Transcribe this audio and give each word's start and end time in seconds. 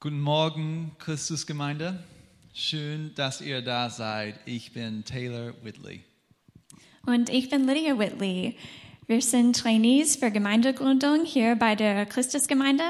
Guten 0.00 0.20
Morgen, 0.20 0.92
Christusgemeinde. 1.00 1.98
Schön, 2.54 3.12
dass 3.16 3.40
ihr 3.40 3.62
da 3.62 3.90
seid. 3.90 4.38
Ich 4.44 4.72
bin 4.72 5.04
Taylor 5.04 5.54
Whitley. 5.64 6.04
Und 7.04 7.28
ich 7.30 7.50
bin 7.50 7.66
Lydia 7.66 7.98
Whitley. 7.98 8.56
Wir 9.08 9.20
sind 9.20 9.56
Trainees 9.56 10.14
für 10.14 10.30
Gemeindegründung 10.30 11.24
hier 11.24 11.56
bei 11.56 11.74
der 11.74 12.06
Christusgemeinde. 12.06 12.84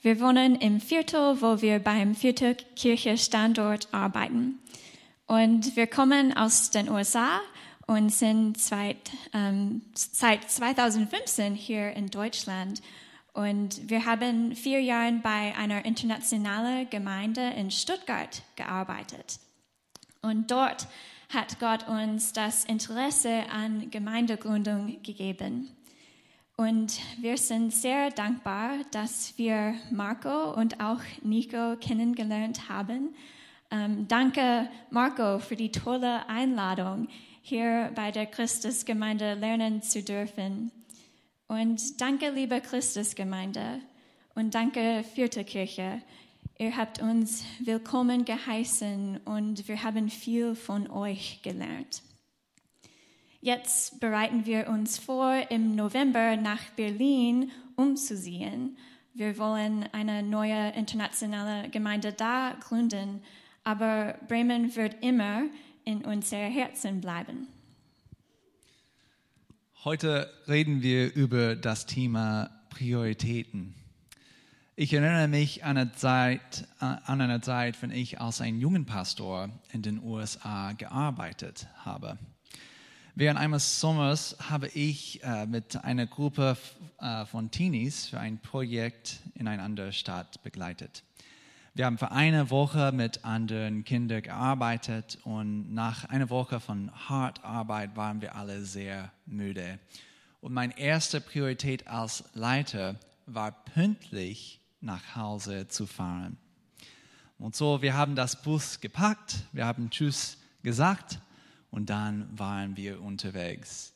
Wir 0.00 0.20
wohnen 0.22 0.56
im 0.56 0.80
Viertel, 0.80 1.42
wo 1.42 1.60
wir 1.60 1.80
beim 1.80 2.14
Viertel 2.14 2.56
Kirche 2.76 3.18
Standort 3.18 3.88
arbeiten. 3.92 4.58
Und 5.26 5.76
wir 5.76 5.86
kommen 5.86 6.34
aus 6.34 6.70
den 6.70 6.88
USA 6.88 7.42
und 7.86 8.08
sind 8.08 8.56
seit, 8.56 9.10
ähm, 9.34 9.82
seit 9.92 10.50
2015 10.50 11.54
hier 11.54 11.92
in 11.92 12.08
Deutschland. 12.08 12.80
Und 13.38 13.88
wir 13.88 14.04
haben 14.04 14.56
vier 14.56 14.82
Jahre 14.82 15.12
bei 15.22 15.54
einer 15.56 15.84
internationalen 15.84 16.90
Gemeinde 16.90 17.50
in 17.50 17.70
Stuttgart 17.70 18.42
gearbeitet. 18.56 19.38
Und 20.22 20.50
dort 20.50 20.88
hat 21.32 21.60
Gott 21.60 21.86
uns 21.86 22.32
das 22.32 22.64
Interesse 22.64 23.44
an 23.52 23.92
Gemeindegründung 23.92 25.00
gegeben. 25.04 25.70
Und 26.56 26.98
wir 27.20 27.36
sind 27.38 27.72
sehr 27.72 28.10
dankbar, 28.10 28.70
dass 28.90 29.38
wir 29.38 29.76
Marco 29.92 30.52
und 30.54 30.80
auch 30.80 31.02
Nico 31.22 31.76
kennengelernt 31.76 32.68
haben. 32.68 33.14
Ähm, 33.70 34.08
danke, 34.08 34.68
Marco, 34.90 35.38
für 35.38 35.54
die 35.54 35.70
tolle 35.70 36.28
Einladung, 36.28 37.06
hier 37.42 37.92
bei 37.94 38.10
der 38.10 38.26
Christusgemeinde 38.26 39.34
lernen 39.34 39.80
zu 39.80 40.02
dürfen. 40.02 40.72
Und 41.50 42.02
danke, 42.02 42.28
liebe 42.28 42.60
Christusgemeinde. 42.60 43.80
Und 44.34 44.54
danke, 44.54 45.02
Vierte 45.14 45.44
Kirche. 45.44 46.02
Ihr 46.58 46.76
habt 46.76 47.00
uns 47.00 47.42
willkommen 47.60 48.26
geheißen 48.26 49.20
und 49.24 49.66
wir 49.66 49.82
haben 49.82 50.10
viel 50.10 50.54
von 50.54 50.90
euch 50.90 51.40
gelernt. 51.42 52.02
Jetzt 53.40 53.98
bereiten 53.98 54.44
wir 54.44 54.68
uns 54.68 54.98
vor, 54.98 55.34
im 55.48 55.74
November 55.74 56.36
nach 56.36 56.62
Berlin 56.76 57.50
umzuziehen. 57.76 58.76
Wir 59.14 59.38
wollen 59.38 59.88
eine 59.92 60.22
neue 60.22 60.72
internationale 60.72 61.70
Gemeinde 61.70 62.12
da 62.12 62.58
gründen, 62.60 63.22
aber 63.64 64.18
Bremen 64.28 64.76
wird 64.76 65.02
immer 65.02 65.44
in 65.86 66.04
unser 66.04 66.36
Herzen 66.36 67.00
bleiben. 67.00 67.48
Heute 69.88 70.30
reden 70.46 70.82
wir 70.82 71.14
über 71.14 71.56
das 71.56 71.86
Thema 71.86 72.50
Prioritäten. 72.68 73.74
Ich 74.76 74.92
erinnere 74.92 75.28
mich 75.28 75.64
an 75.64 75.78
eine 75.78 75.92
Zeit, 75.92 76.68
an 76.78 77.22
eine 77.22 77.40
Zeit, 77.40 77.80
wenn 77.80 77.90
ich 77.90 78.20
als 78.20 78.42
ein 78.42 78.58
jungen 78.58 78.84
Pastor 78.84 79.48
in 79.72 79.80
den 79.80 80.02
USA 80.02 80.72
gearbeitet 80.72 81.68
habe. 81.86 82.18
Während 83.14 83.40
eines 83.40 83.80
Sommers 83.80 84.36
habe 84.50 84.68
ich 84.74 85.24
äh, 85.24 85.46
mit 85.46 85.82
einer 85.82 86.06
Gruppe 86.06 86.58
äh, 87.00 87.24
von 87.24 87.50
Teenies 87.50 88.08
für 88.08 88.20
ein 88.20 88.42
Projekt 88.42 89.20
in 89.36 89.48
eine 89.48 89.62
andere 89.62 89.94
Stadt 89.94 90.42
begleitet. 90.42 91.02
Wir 91.78 91.86
haben 91.86 91.96
für 91.96 92.10
eine 92.10 92.50
Woche 92.50 92.90
mit 92.90 93.24
anderen 93.24 93.84
Kindern 93.84 94.22
gearbeitet 94.22 95.16
und 95.22 95.72
nach 95.72 96.06
einer 96.06 96.28
Woche 96.28 96.58
von 96.58 96.90
hart 97.08 97.44
Arbeit 97.44 97.94
waren 97.94 98.20
wir 98.20 98.34
alle 98.34 98.64
sehr 98.64 99.12
müde. 99.26 99.78
Und 100.40 100.52
meine 100.54 100.76
erste 100.76 101.20
Priorität 101.20 101.86
als 101.86 102.24
Leiter 102.34 102.96
war 103.26 103.52
pünktlich 103.52 104.60
nach 104.80 105.14
Hause 105.14 105.68
zu 105.68 105.86
fahren. 105.86 106.36
Und 107.38 107.54
so, 107.54 107.80
wir 107.80 107.94
haben 107.94 108.16
das 108.16 108.42
Bus 108.42 108.80
gepackt, 108.80 109.36
wir 109.52 109.64
haben 109.64 109.88
Tschüss 109.90 110.38
gesagt 110.64 111.20
und 111.70 111.90
dann 111.90 112.28
waren 112.36 112.76
wir 112.76 113.00
unterwegs. 113.00 113.94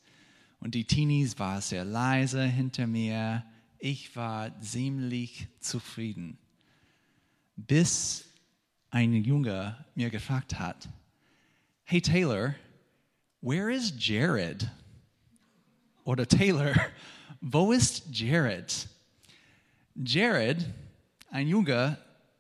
Und 0.60 0.76
die 0.76 0.84
Teenies 0.84 1.37
waren 1.41 1.60
sehr 1.60 1.84
leise 1.84 2.44
hinter 2.44 2.87
mir. 2.87 3.44
Ich 3.81 4.15
war 4.15 4.56
ziemlich 4.60 5.48
zufrieden 5.59 6.38
bis 7.56 8.24
ein 8.90 9.14
Junge 9.14 9.76
mir 9.94 10.10
gefragt 10.10 10.58
hat, 10.58 10.88
hey 11.84 12.00
Taylor, 12.00 12.54
where 13.40 13.72
is 13.72 13.92
Jared? 13.96 14.68
Oder 16.04 16.26
Taylor, 16.26 16.74
wo 17.41 17.72
ist 17.72 18.04
Jared? 18.10 18.88
Jared, 19.94 20.66
ein 21.30 21.48
Junge, 21.48 21.98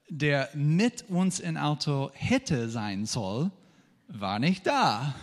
der 0.08 0.48
mit 0.54 1.08
uns 1.08 1.40
im 1.40 1.56
Auto 1.56 2.10
hätte 2.14 2.68
sein 2.68 3.06
soll, 3.06 3.50
war 4.08 4.38
nicht 4.38 4.66
da. 4.66 5.14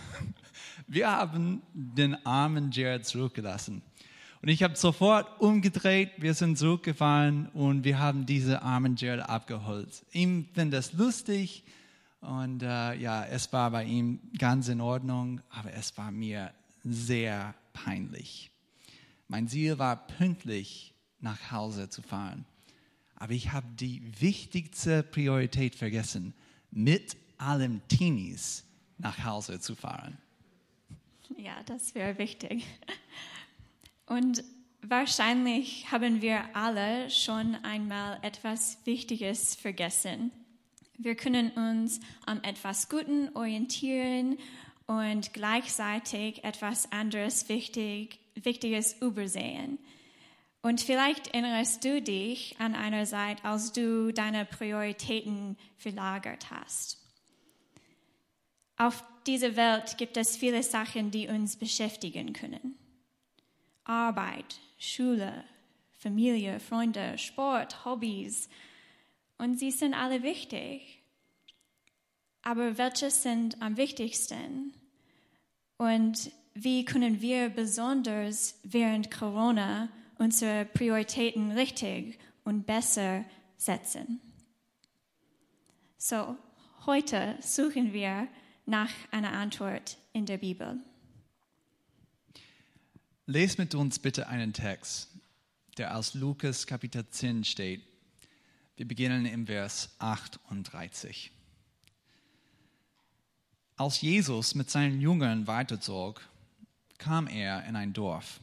Wir 0.88 1.12
haben 1.12 1.62
den 1.74 2.26
armen 2.26 2.72
Jared 2.72 3.06
zurückgelassen. 3.06 3.84
Und 4.42 4.48
ich 4.48 4.64
habe 4.64 4.76
sofort 4.76 5.42
umgedreht, 5.42 6.12
wir 6.18 6.34
sind 6.34 6.58
zurückgefahren 6.58 7.48
und 7.50 7.84
wir 7.84 8.00
haben 8.00 8.26
diese 8.26 8.62
armen 8.62 8.96
Jared 8.96 9.28
abgeholt. 9.28 10.06
Ihm 10.12 10.48
findet 10.54 10.80
es 10.80 10.94
lustig 10.94 11.64
und 12.22 12.64
äh, 12.64 12.96
ja, 12.96 13.26
es 13.26 13.52
war 13.52 13.72
bei 13.72 13.84
ihm 13.84 14.20
ganz 14.38 14.70
in 14.70 14.80
Ordnung, 14.80 15.42
aber 15.50 15.74
es 15.74 15.98
war 15.98 16.12
mir 16.12 16.54
sehr 16.84 17.54
peinlich. 17.74 18.52
Mein 19.28 19.48
Ziel 19.48 19.78
war 19.78 20.08
pünktlich 20.08 20.94
nach 21.20 21.52
Hause 21.52 21.90
zu 21.90 22.02
fahren. 22.02 22.46
Aber 23.16 23.34
ich 23.34 23.52
habe 23.52 23.68
die 23.76 24.02
wichtigste 24.22 25.04
Priorität 25.04 25.76
vergessen, 25.76 26.34
mit 26.72 27.18
allen 27.38 27.82
Teenies 27.90 28.64
nach 28.98 29.24
Hause 29.26 29.60
zu 29.60 29.76
fahren. 29.76 30.18
Ja, 31.38 31.62
das 31.66 31.94
wäre 31.94 32.18
wichtig. 32.18 32.66
Und 34.10 34.44
wahrscheinlich 34.82 35.92
haben 35.92 36.24
wir 36.24 36.44
alle 36.56 37.12
schon 37.12 37.56
einmal 37.64 38.18
etwas 38.24 38.80
Wichtiges 38.86 39.56
vergessen. 39.56 40.32
Wir 40.98 41.16
können 41.16 41.52
uns 41.52 42.00
an 42.26 42.44
etwas 42.44 42.90
Guten 42.90 43.30
orientieren 43.36 44.40
und 44.88 45.32
gleichzeitig 45.34 46.44
etwas 46.44 46.92
anderes 46.92 47.50
Wichtig, 47.50 48.20
Wichtiges 48.34 49.00
übersehen. 49.00 49.78
Und 50.64 50.82
vielleicht 50.82 51.28
erinnerst 51.28 51.86
du 51.86 52.02
dich 52.02 52.56
an 52.58 52.74
einer 52.74 53.06
Zeit, 53.06 53.46
als 53.46 53.74
du 53.74 54.12
deine 54.12 54.44
Prioritäten 54.44 55.56
verlagert 55.78 56.50
hast. 56.50 56.98
Auf 58.76 59.04
dieser 59.28 59.56
Welt 59.56 60.00
gibt 60.00 60.18
es 60.18 60.36
viele 60.36 60.64
Sachen, 60.64 61.12
die 61.12 61.28
uns 61.28 61.58
beschäftigen 61.58 62.34
können. 62.34 62.79
Arbeit, 63.90 64.60
Schule, 64.78 65.44
Familie, 65.98 66.60
Freunde, 66.60 67.18
Sport, 67.18 67.86
Hobbys. 67.86 68.48
Und 69.40 69.58
sie 69.58 69.72
sind 69.72 69.96
alle 69.96 70.22
wichtig. 70.22 71.02
Aber 72.44 72.78
welche 72.78 73.10
sind 73.10 73.60
am 73.62 73.78
wichtigsten? 73.78 74.74
Und 75.78 76.32
wie 76.54 76.86
können 76.86 77.20
wir 77.20 77.50
besonders 77.50 78.60
während 78.64 79.10
Corona 79.10 79.90
unsere 80.20 80.66
Prioritäten 80.66 81.52
richtig 81.52 82.20
und 82.44 82.68
besser 82.68 83.26
setzen? 83.58 84.22
So, 85.98 86.38
heute 86.86 87.38
suchen 87.42 87.92
wir 87.92 88.28
nach 88.66 88.92
einer 89.10 89.34
Antwort 89.34 89.98
in 90.14 90.26
der 90.28 90.38
Bibel. 90.38 90.80
Lest 93.32 93.60
mit 93.60 93.76
uns 93.76 94.00
bitte 94.00 94.28
einen 94.28 94.54
Text, 94.54 95.08
der 95.78 95.96
aus 95.96 96.16
Lukas 96.16 96.66
Kapitel 96.66 97.08
10 97.08 97.44
steht. 97.44 97.84
Wir 98.76 98.88
beginnen 98.88 99.28
im 99.28 99.46
Vers 99.46 99.92
38. 100.00 101.30
Als 103.76 104.02
Jesus 104.02 104.56
mit 104.56 104.72
seinen 104.72 105.00
Jüngern 105.00 105.46
weiterzog, 105.46 106.28
kam 106.98 107.28
er 107.28 107.66
in 107.66 107.76
ein 107.76 107.94
Dorf, 107.94 108.40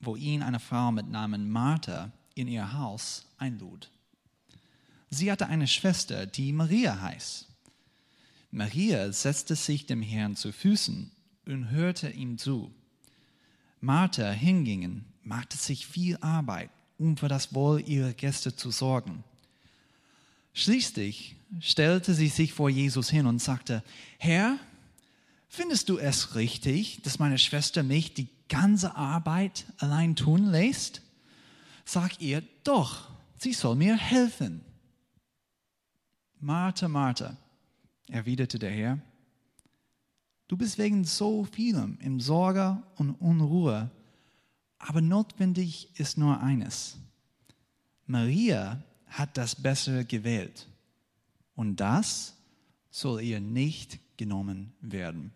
wo 0.00 0.16
ihn 0.16 0.42
eine 0.42 0.58
Frau 0.58 0.90
mit 0.90 1.08
Namen 1.08 1.48
Martha 1.48 2.10
in 2.34 2.48
ihr 2.48 2.72
Haus 2.72 3.24
einlud. 3.38 3.88
Sie 5.10 5.30
hatte 5.30 5.46
eine 5.46 5.68
Schwester, 5.68 6.26
die 6.26 6.52
Maria 6.52 7.00
heißt. 7.00 7.46
Maria 8.50 9.12
setzte 9.12 9.54
sich 9.54 9.86
dem 9.86 10.02
Herrn 10.02 10.34
zu 10.34 10.50
Füßen 10.50 11.12
und 11.46 11.70
hörte 11.70 12.10
ihm 12.10 12.36
zu. 12.36 12.74
Martha 13.82 14.30
hingingen, 14.30 15.04
machte 15.24 15.56
sich 15.56 15.88
viel 15.88 16.16
Arbeit, 16.20 16.70
um 16.98 17.16
für 17.16 17.26
das 17.26 17.52
Wohl 17.52 17.80
ihrer 17.80 18.12
Gäste 18.12 18.54
zu 18.54 18.70
sorgen. 18.70 19.24
Schließlich 20.54 21.34
stellte 21.60 22.14
sie 22.14 22.28
sich 22.28 22.52
vor 22.52 22.70
Jesus 22.70 23.10
hin 23.10 23.26
und 23.26 23.40
sagte, 23.40 23.82
Herr, 24.18 24.56
findest 25.48 25.88
du 25.88 25.98
es 25.98 26.36
richtig, 26.36 27.02
dass 27.02 27.18
meine 27.18 27.38
Schwester 27.38 27.82
mich 27.82 28.14
die 28.14 28.28
ganze 28.48 28.94
Arbeit 28.94 29.66
allein 29.78 30.14
tun 30.14 30.46
lässt? 30.46 31.02
Sag 31.84 32.20
ihr 32.20 32.44
doch, 32.62 33.10
sie 33.36 33.52
soll 33.52 33.74
mir 33.74 33.96
helfen. 33.96 34.60
Martha, 36.38 36.86
Martha, 36.86 37.36
erwiderte 38.06 38.60
der 38.60 38.70
Herr, 38.70 38.98
du 40.52 40.58
bist 40.58 40.76
wegen 40.76 41.04
so 41.04 41.44
vielem 41.44 41.96
in 42.00 42.20
Sorge 42.20 42.82
und 42.96 43.12
Unruhe, 43.12 43.90
aber 44.76 45.00
notwendig 45.00 45.98
ist 45.98 46.18
nur 46.18 46.42
eines. 46.42 46.98
Maria 48.04 48.84
hat 49.06 49.38
das 49.38 49.56
Bessere 49.56 50.04
gewählt 50.04 50.68
und 51.54 51.76
das 51.76 52.36
soll 52.90 53.22
ihr 53.22 53.40
nicht 53.40 53.98
genommen 54.18 54.74
werden. 54.82 55.32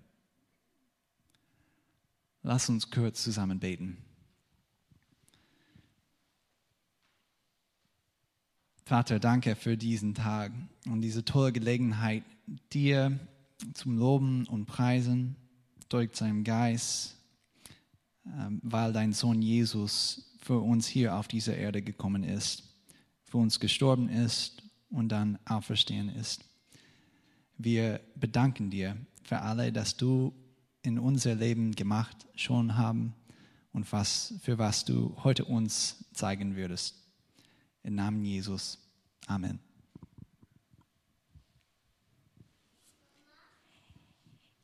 Lass 2.42 2.68
uns 2.68 2.90
kurz 2.90 3.22
zusammen 3.22 3.58
beten. 3.58 3.96
Vater, 8.84 9.18
danke 9.18 9.56
für 9.56 9.78
diesen 9.78 10.12
Tag 10.12 10.52
und 10.84 11.00
diese 11.00 11.24
tolle 11.24 11.52
Gelegenheit, 11.52 12.22
dir 12.74 13.18
zum 13.74 13.96
Loben 13.96 14.46
und 14.46 14.66
Preisen 14.66 15.36
durch 15.88 16.14
seinen 16.16 16.44
Geist, 16.44 17.16
ähm, 18.26 18.60
weil 18.62 18.92
dein 18.92 19.12
Sohn 19.12 19.42
Jesus 19.42 20.34
für 20.40 20.60
uns 20.60 20.86
hier 20.86 21.16
auf 21.16 21.28
dieser 21.28 21.56
Erde 21.56 21.82
gekommen 21.82 22.22
ist, 22.22 22.62
für 23.24 23.38
uns 23.38 23.60
gestorben 23.60 24.08
ist 24.08 24.62
und 24.90 25.08
dann 25.10 25.38
auferstehen 25.44 26.08
ist. 26.08 26.44
Wir 27.58 28.00
bedanken 28.14 28.70
dir 28.70 28.96
für 29.24 29.40
alle, 29.40 29.72
dass 29.72 29.96
du 29.96 30.34
in 30.82 30.98
unser 30.98 31.34
Leben 31.34 31.72
gemacht 31.72 32.26
schon 32.36 32.76
haben 32.76 33.14
und 33.72 33.90
was, 33.92 34.34
für 34.40 34.58
was 34.58 34.84
du 34.84 35.16
heute 35.24 35.44
uns 35.44 36.04
zeigen 36.12 36.54
würdest. 36.56 36.94
Im 37.82 37.94
Namen 37.94 38.24
Jesus. 38.24 38.78
Amen. 39.26 39.65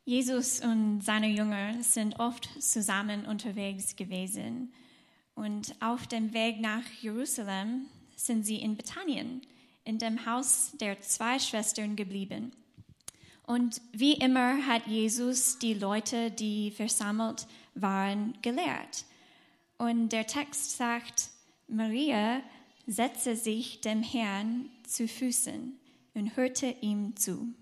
Jesus 0.05 0.59
und 0.59 1.01
seine 1.01 1.29
Jünger 1.29 1.81
sind 1.81 2.19
oft 2.19 2.49
zusammen 2.61 3.25
unterwegs 3.25 3.95
gewesen. 3.95 4.73
Und 5.33 5.75
auf 5.81 6.07
dem 6.07 6.33
Weg 6.33 6.59
nach 6.59 6.83
Jerusalem 7.01 7.85
sind 8.15 8.45
sie 8.45 8.57
in 8.57 8.75
Bethanien, 8.75 9.41
in 9.85 9.99
dem 9.99 10.25
Haus 10.25 10.73
der 10.79 10.99
zwei 10.99 11.39
Schwestern 11.39 11.95
geblieben. 11.95 12.51
Und 13.47 13.81
wie 13.93 14.13
immer 14.13 14.65
hat 14.67 14.87
Jesus 14.87 15.57
die 15.59 15.73
Leute, 15.73 16.31
die 16.31 16.71
versammelt 16.71 17.47
waren, 17.73 18.33
gelehrt. 18.41 19.05
Und 19.77 20.09
der 20.09 20.27
Text 20.27 20.77
sagt, 20.77 21.29
Maria 21.67 22.41
setzte 22.87 23.35
sich 23.35 23.79
dem 23.81 24.03
Herrn 24.03 24.69
zu 24.85 25.07
Füßen 25.07 25.77
und 26.13 26.35
hörte 26.35 26.75
ihm 26.81 27.15
zu. 27.15 27.53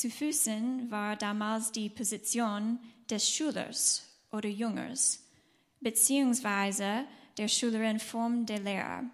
Zu 0.00 0.08
Füßen 0.08 0.90
war 0.90 1.14
damals 1.14 1.72
die 1.72 1.90
Position 1.90 2.78
des 3.10 3.28
Schülers 3.28 4.02
oder 4.32 4.48
Jüngers, 4.48 5.22
beziehungsweise 5.80 7.04
der 7.36 7.48
Schülerin 7.48 8.00
vom 8.00 8.46
der 8.46 8.60
Lehrer. 8.60 9.04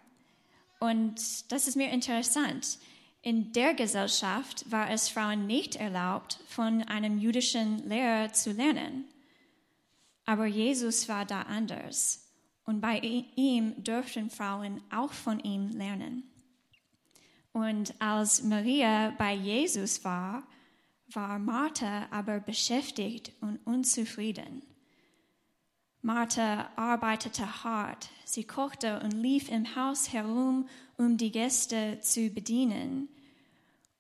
Und 0.79 1.51
das 1.51 1.67
ist 1.67 1.75
mir 1.75 1.91
interessant. 1.91 2.79
In 3.21 3.51
der 3.51 3.75
Gesellschaft 3.75 4.71
war 4.71 4.89
es 4.89 5.09
Frauen 5.09 5.49
nicht 5.49 5.75
erlaubt, 5.75 6.39
von 6.47 6.85
einem 6.85 7.19
jüdischen 7.19 7.89
Lehrer 7.89 8.33
zu 8.33 8.53
lernen. 8.53 9.07
Aber 10.25 10.47
Jesus 10.47 11.09
war 11.09 11.25
da 11.25 11.43
anders 11.43 12.31
und 12.65 12.81
bei 12.81 13.01
ihm 13.35 13.83
dürften 13.83 14.31
Frauen 14.31 14.81
auch 14.93 15.13
von 15.13 15.41
ihm 15.41 15.69
lernen. 15.71 16.23
Und 17.53 17.93
als 18.01 18.45
Maria 18.45 19.13
bei 19.19 19.35
Jesus 19.35 20.05
war, 20.05 20.47
war 21.09 21.39
Martha 21.39 22.07
aber 22.11 22.41
beschäftigt 22.41 23.33
und 23.41 23.59
unzufrieden. 23.65 24.63
Martha 26.03 26.71
arbeitete 26.77 27.65
hart, 27.65 28.09
sie 28.25 28.45
kochte 28.45 29.01
und 29.01 29.13
lief 29.13 29.51
im 29.51 29.75
Haus 29.75 30.13
herum, 30.13 30.69
um 30.97 31.17
die 31.17 31.33
Gäste 31.33 31.99
zu 32.01 32.31
bedienen. 32.31 33.09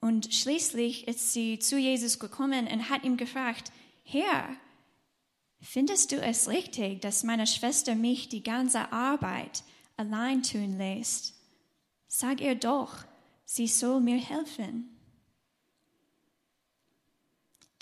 Und 0.00 0.32
schließlich 0.32 1.08
ist 1.08 1.32
sie 1.32 1.58
zu 1.58 1.78
Jesus 1.78 2.18
gekommen 2.18 2.66
und 2.68 2.90
hat 2.90 3.04
ihm 3.04 3.16
gefragt, 3.16 3.72
Herr, 4.04 4.56
Findest 5.60 6.12
du 6.12 6.20
es 6.20 6.48
richtig, 6.48 7.00
dass 7.02 7.24
meine 7.24 7.46
Schwester 7.46 7.94
mich 7.94 8.28
die 8.28 8.42
ganze 8.42 8.92
Arbeit 8.92 9.64
allein 9.96 10.42
tun 10.42 10.78
lässt? 10.78 11.34
Sag 12.06 12.40
ihr 12.40 12.54
doch, 12.54 13.04
sie 13.44 13.66
soll 13.66 14.00
mir 14.00 14.18
helfen. 14.18 14.95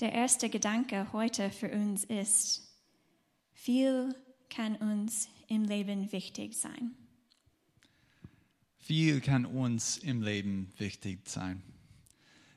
Der 0.01 0.13
erste 0.13 0.49
Gedanke 0.49 1.13
heute 1.13 1.51
für 1.51 1.71
uns 1.71 2.05
ist, 2.05 2.69
viel 3.53 4.15
kann 4.51 4.77
uns 4.77 5.29
im 5.49 5.65
Leben 5.65 6.13
wichtig 6.13 6.55
sein. 6.55 6.95
Viel 8.79 9.21
kann 9.21 9.47
uns 9.47 9.97
im 9.97 10.23
Leben 10.23 10.73
wichtig 10.79 11.29
sein. 11.29 11.63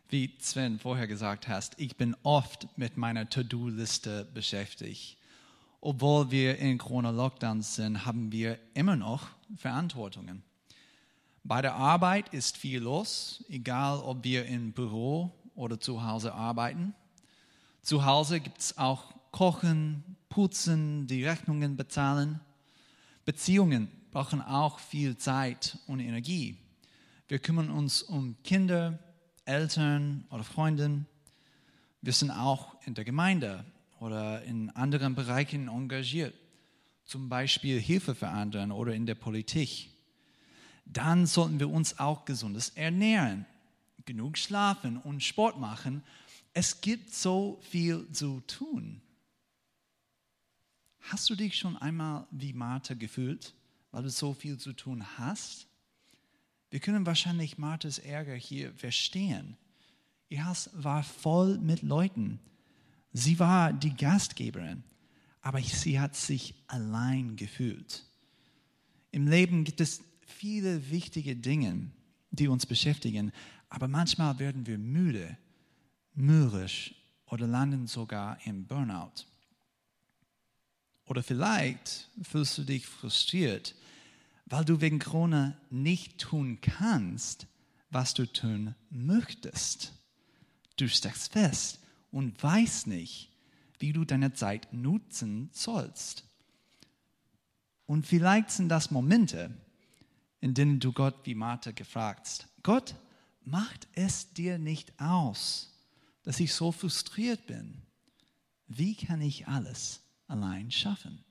Wie 0.10 0.36
Sven 0.40 0.80
vorher 0.80 1.08
gesagt 1.08 1.48
hast, 1.48 1.80
ich 1.80 1.96
bin 1.96 2.16
oft 2.24 2.68
mit 2.78 2.98
meiner 2.98 3.30
To-Do-Liste 3.30 4.26
beschäftigt 4.34 5.18
obwohl 5.82 6.32
wir 6.32 6.58
in 6.58 6.78
Corona-Lockdown 6.78 7.62
sind, 7.62 8.06
haben 8.06 8.32
wir 8.32 8.60
immer 8.74 8.96
noch 8.96 9.28
Verantwortungen. 9.56 10.44
Bei 11.44 11.62
der 11.62 11.76
Arbeit 11.76 12.34
ist 12.34 12.58
viel 12.58 12.82
los, 12.82 13.44
egal 13.48 14.00
ob 14.00 14.24
wir 14.24 14.46
im 14.48 14.74
Büro 14.74 15.32
oder 15.56 15.80
zu 15.80 16.04
Hause 16.04 16.34
arbeiten. 16.34 16.94
Zu 17.88 18.04
Hause 18.04 18.42
gibt 18.42 18.60
es 18.60 18.78
auch 18.78 19.14
Kochen, 19.32 20.04
Putzen, 20.28 21.08
die 21.08 21.24
Rechnungen 21.24 21.78
bezahlen. 21.78 22.42
Beziehungen 23.24 23.88
brauchen 24.12 24.42
auch 24.42 24.80
viel 24.80 25.16
Zeit 25.16 25.78
und 25.88 26.02
Energie. 26.02 26.58
Wir 27.30 27.40
kümmern 27.40 27.70
uns 27.70 28.02
um 28.02 28.36
Kinder, 28.44 29.00
Eltern 29.46 30.26
oder 30.32 30.44
Freunde. 30.44 31.06
Wir 32.02 32.12
sind 32.12 32.30
auch 32.30 32.76
in 32.86 32.94
der 32.94 33.06
Gemeinde 33.06 33.64
oder 34.02 34.44
in 34.44 34.70
anderen 34.72 35.16
Bereichen 35.16 35.70
engagiert, 35.70 36.34
zum 37.06 37.30
Beispiel 37.30 37.80
Hilfe 37.80 38.16
für 38.16 38.28
andere 38.28 38.68
oder 38.74 38.96
in 38.96 39.06
der 39.06 39.16
Politik, 39.16 39.92
dann 40.84 41.26
sollten 41.26 41.62
wir 41.62 41.70
uns 41.70 42.00
auch 42.00 42.26
gesundes 42.26 42.68
ernähren, 42.68 43.46
genug 44.04 44.38
schlafen 44.38 44.98
und 44.98 45.24
Sport 45.24 45.58
machen. 45.58 46.04
Es 46.60 46.82
gibt 46.82 47.14
so 47.14 47.60
viel 47.70 48.12
zu 48.12 48.40
tun. 48.48 49.00
Hast 51.02 51.30
du 51.30 51.36
dich 51.36 51.56
schon 51.56 51.78
einmal 51.78 52.26
wie 52.32 52.52
Martha 52.52 52.96
gefühlt, 52.96 53.54
weil 53.92 54.02
du 54.02 54.10
so 54.10 54.34
viel 54.34 54.58
zu 54.58 54.74
tun 54.74 55.06
hast? 55.20 55.68
Wir 56.72 56.80
können 56.80 57.06
wahrscheinlich 57.06 57.60
Marthas 57.60 58.00
Ärger 58.00 58.34
hier 58.34 58.74
verstehen. 58.74 59.56
Ihr 60.30 60.48
Haus 60.48 60.72
war 60.74 61.04
voll 61.04 61.60
mit 61.60 61.84
Leuten, 61.84 62.40
Sie 63.14 63.38
war 63.38 63.72
die 63.72 63.96
Gastgeberin, 63.96 64.82
aber 65.42 65.62
sie 65.62 66.00
hat 66.00 66.16
sich 66.16 66.56
allein 66.66 67.36
gefühlt. 67.36 68.04
Im 69.12 69.28
Leben 69.28 69.64
gibt 69.64 69.80
es 69.80 70.02
viele 70.26 70.90
wichtige 70.90 71.36
Dinge, 71.36 71.92
die 72.32 72.48
uns 72.48 72.66
beschäftigen, 72.66 73.32
aber 73.70 73.88
manchmal 73.88 74.40
werden 74.40 74.66
wir 74.66 74.80
müde, 74.80 75.38
mürrisch 76.18 76.96
oder 77.28 77.48
landen 77.48 77.88
sogar 77.88 78.38
im 78.46 78.66
Burnout. 78.66 79.26
Oder 81.06 81.24
vielleicht 81.24 82.10
fühlst 82.22 82.58
du 82.58 82.64
dich 82.64 82.86
frustriert, 82.86 83.76
weil 84.46 84.66
du 84.66 84.82
wegen 84.82 85.00
Corona 85.00 85.58
nicht 85.70 86.18
tun 86.18 86.60
kannst, 86.62 87.48
was 87.90 88.14
du 88.14 88.26
tun 88.26 88.76
möchtest. 88.90 89.94
Du 90.76 90.90
steckst 90.90 91.32
fest 91.32 91.80
und 92.12 92.42
weißt 92.42 92.88
nicht, 92.88 93.32
wie 93.80 93.94
du 93.94 94.04
deine 94.04 94.34
Zeit 94.34 94.68
nutzen 94.74 95.50
sollst. 95.54 96.26
Und 97.86 98.06
vielleicht 98.06 98.52
sind 98.52 98.70
das 98.70 98.92
Momente, 98.92 99.56
in 100.42 100.54
denen 100.54 100.80
du 100.80 100.92
Gott 100.92 101.16
wie 101.24 101.36
Martha 101.36 101.72
gefragt 101.72 102.22
hast, 102.28 102.48
Gott, 102.64 102.96
macht 103.44 103.88
es 103.94 104.34
dir 104.34 104.58
nicht 104.58 105.00
aus, 105.00 105.77
dass 106.28 106.42
ich 106.42 106.54
so 106.54 106.74
frustriert 106.74 107.48
bin? 107.48 107.84
Wie 108.68 108.96
kann 108.96 109.22
ich 109.22 109.48
alles 109.48 110.02
allein 110.28 110.72
schaffen? 110.72 111.24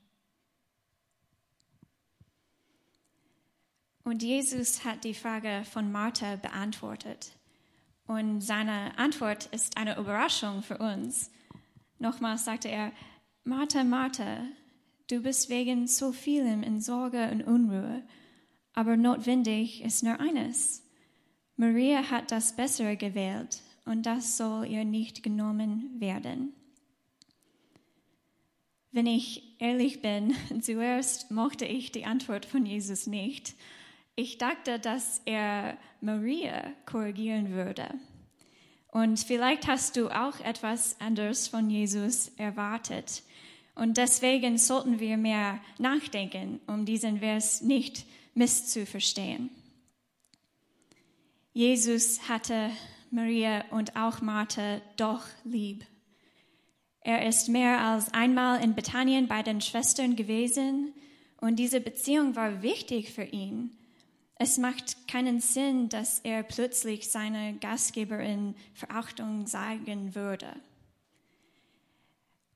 Und 4.03 4.23
Jesus 4.23 4.83
hat 4.83 5.03
die 5.03 5.13
Frage 5.13 5.65
von 5.71 5.91
Martha 5.91 6.37
beantwortet. 6.37 7.33
Und 8.07 8.41
seine 8.41 8.97
Antwort 8.97 9.45
ist 9.53 9.77
eine 9.77 9.99
Überraschung 9.99 10.63
für 10.63 10.79
uns. 10.79 11.29
Nochmals 11.99 12.45
sagte 12.45 12.69
er, 12.69 12.91
Martha, 13.43 13.83
Martha, 13.83 14.45
du 15.11 15.21
bist 15.21 15.51
wegen 15.51 15.85
so 15.85 16.11
vielem 16.11 16.63
in 16.63 16.81
Sorge 16.81 17.29
und 17.29 17.43
Unruhe, 17.43 18.01
aber 18.73 18.97
notwendig 18.97 19.83
ist 19.83 20.01
nur 20.01 20.19
eines. 20.19 20.81
Maria 21.55 22.09
hat 22.09 22.31
das 22.31 22.55
Bessere 22.55 22.97
gewählt 22.97 23.61
und 23.87 24.05
das 24.05 24.37
soll 24.37 24.67
ihr 24.67 24.85
nicht 24.85 25.23
genommen 25.23 25.99
werden. 25.99 26.53
Wenn 28.91 29.05
ich 29.05 29.43
ehrlich 29.59 30.01
bin, 30.01 30.35
zuerst 30.61 31.31
mochte 31.31 31.65
ich 31.65 31.91
die 31.91 32.05
Antwort 32.05 32.45
von 32.45 32.65
Jesus 32.65 33.07
nicht. 33.07 33.55
Ich 34.15 34.37
dachte, 34.37 34.79
dass 34.79 35.21
er 35.25 35.77
Maria 36.01 36.71
korrigieren 36.85 37.51
würde. 37.51 37.87
Und 38.87 39.19
vielleicht 39.19 39.67
hast 39.67 39.95
du 39.95 40.09
auch 40.09 40.39
etwas 40.39 40.99
anderes 40.99 41.47
von 41.47 41.69
Jesus 41.69 42.29
erwartet. 42.37 43.21
Und 43.75 43.97
deswegen 43.97 44.57
sollten 44.57 44.99
wir 44.99 45.17
mehr 45.17 45.59
nachdenken, 45.77 46.59
um 46.65 46.85
diesen 46.85 47.19
Vers 47.19 47.61
nicht 47.61 48.05
misszuverstehen. 48.33 49.51
Jesus 51.53 52.27
hatte 52.27 52.71
Maria 53.11 53.63
und 53.71 53.95
auch 53.95 54.21
Martha 54.21 54.81
doch 54.97 55.23
lieb. 55.43 55.85
Er 57.01 57.25
ist 57.27 57.47
mehr 57.47 57.79
als 57.79 58.13
einmal 58.13 58.61
in 58.61 58.75
Bethanien 58.75 59.27
bei 59.27 59.43
den 59.43 59.61
Schwestern 59.61 60.15
gewesen 60.15 60.93
und 61.39 61.57
diese 61.57 61.79
Beziehung 61.79 62.35
war 62.35 62.61
wichtig 62.61 63.13
für 63.13 63.23
ihn. 63.23 63.77
Es 64.35 64.57
macht 64.57 65.07
keinen 65.07 65.39
Sinn, 65.39 65.89
dass 65.89 66.19
er 66.19 66.43
plötzlich 66.43 67.09
seine 67.09 67.55
Gastgeberin 67.55 68.55
Verachtung 68.73 69.47
sagen 69.47 70.13
würde. 70.13 70.47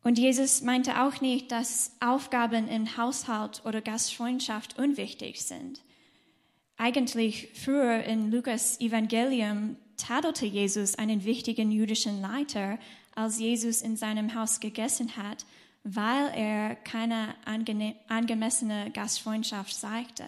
Und 0.04 0.18
Jesus 0.18 0.62
meinte 0.62 1.02
auch 1.02 1.22
nicht, 1.22 1.52
dass 1.52 1.96
Aufgaben 2.00 2.68
im 2.68 2.98
Haushalt 2.98 3.62
oder 3.66 3.82
Gastfreundschaft 3.82 4.78
unwichtig 4.78 5.42
sind. 5.42 5.82
Eigentlich 6.84 7.50
früher 7.54 8.04
in 8.06 8.32
Lukas 8.32 8.82
Evangelium 8.82 9.76
tadelte 9.98 10.48
Jesus 10.48 10.96
einen 10.96 11.26
wichtigen 11.26 11.72
jüdischen 11.72 12.22
Leiter, 12.22 12.80
als 13.14 13.38
Jesus 13.38 13.84
in 13.84 13.98
seinem 13.98 14.34
Haus 14.34 14.60
gegessen 14.60 15.16
hat, 15.16 15.46
weil 15.84 16.32
er 16.34 16.74
keine 16.74 17.36
angemessene 18.08 18.90
Gastfreundschaft 18.90 19.76
zeigte. 19.76 20.26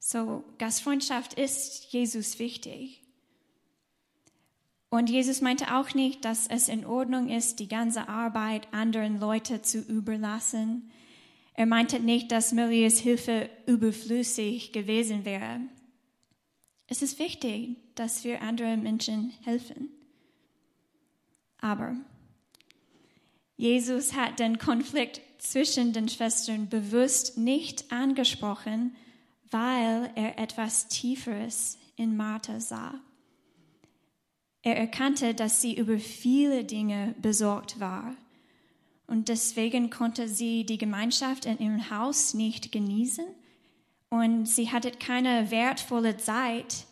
So, 0.00 0.42
Gastfreundschaft 0.58 1.34
ist 1.34 1.92
Jesus 1.92 2.40
wichtig. 2.40 3.00
Und 4.90 5.08
Jesus 5.08 5.40
meinte 5.40 5.76
auch 5.76 5.94
nicht, 5.94 6.24
dass 6.24 6.48
es 6.48 6.68
in 6.68 6.84
Ordnung 6.84 7.28
ist, 7.28 7.60
die 7.60 7.68
ganze 7.68 8.08
Arbeit 8.08 8.66
anderen 8.74 9.20
Leuten 9.20 9.62
zu 9.62 9.78
überlassen. 9.78 10.90
Er 11.58 11.64
meinte 11.64 12.00
nicht, 12.00 12.30
dass 12.32 12.52
Marias 12.52 12.98
Hilfe 12.98 13.48
überflüssig 13.66 14.72
gewesen 14.72 15.24
wäre. 15.24 15.60
Es 16.86 17.00
ist 17.00 17.18
wichtig, 17.18 17.78
dass 17.94 18.24
wir 18.24 18.42
anderen 18.42 18.82
Menschen 18.82 19.32
helfen. 19.42 19.88
Aber 21.58 21.96
Jesus 23.56 24.12
hat 24.12 24.38
den 24.38 24.58
Konflikt 24.58 25.22
zwischen 25.38 25.94
den 25.94 26.10
Schwestern 26.10 26.68
bewusst 26.68 27.38
nicht 27.38 27.90
angesprochen, 27.90 28.94
weil 29.50 30.10
er 30.14 30.38
etwas 30.38 30.88
Tieferes 30.88 31.78
in 31.96 32.18
Martha 32.18 32.60
sah. 32.60 33.00
Er 34.60 34.76
erkannte, 34.76 35.32
dass 35.32 35.62
sie 35.62 35.74
über 35.74 35.98
viele 35.98 36.64
Dinge 36.64 37.14
besorgt 37.22 37.80
war. 37.80 38.14
Und 39.06 39.28
deswegen 39.28 39.90
konnte 39.90 40.28
sie 40.28 40.64
die 40.64 40.78
Gemeinschaft 40.78 41.44
in 41.46 41.58
ihrem 41.58 41.90
Haus 41.90 42.34
nicht 42.34 42.72
genießen. 42.72 43.24
Und 44.08 44.46
sie 44.46 44.70
hatte 44.70 44.90
keine 44.90 45.50
wertvolle 45.50 46.16
Zeit 46.16 46.86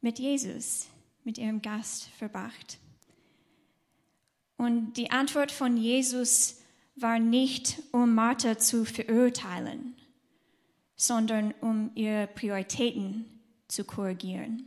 mit 0.00 0.18
Jesus, 0.18 0.86
mit 1.24 1.38
ihrem 1.38 1.62
Gast 1.62 2.08
verbracht. 2.18 2.78
Und 4.56 4.94
die 4.94 5.10
Antwort 5.10 5.52
von 5.52 5.76
Jesus 5.76 6.60
war 6.94 7.18
nicht, 7.18 7.82
um 7.92 8.14
Martha 8.14 8.58
zu 8.58 8.84
verurteilen, 8.84 9.94
sondern 10.96 11.52
um 11.60 11.90
ihre 11.94 12.26
Prioritäten 12.26 13.26
zu 13.68 13.84
korrigieren. 13.84 14.64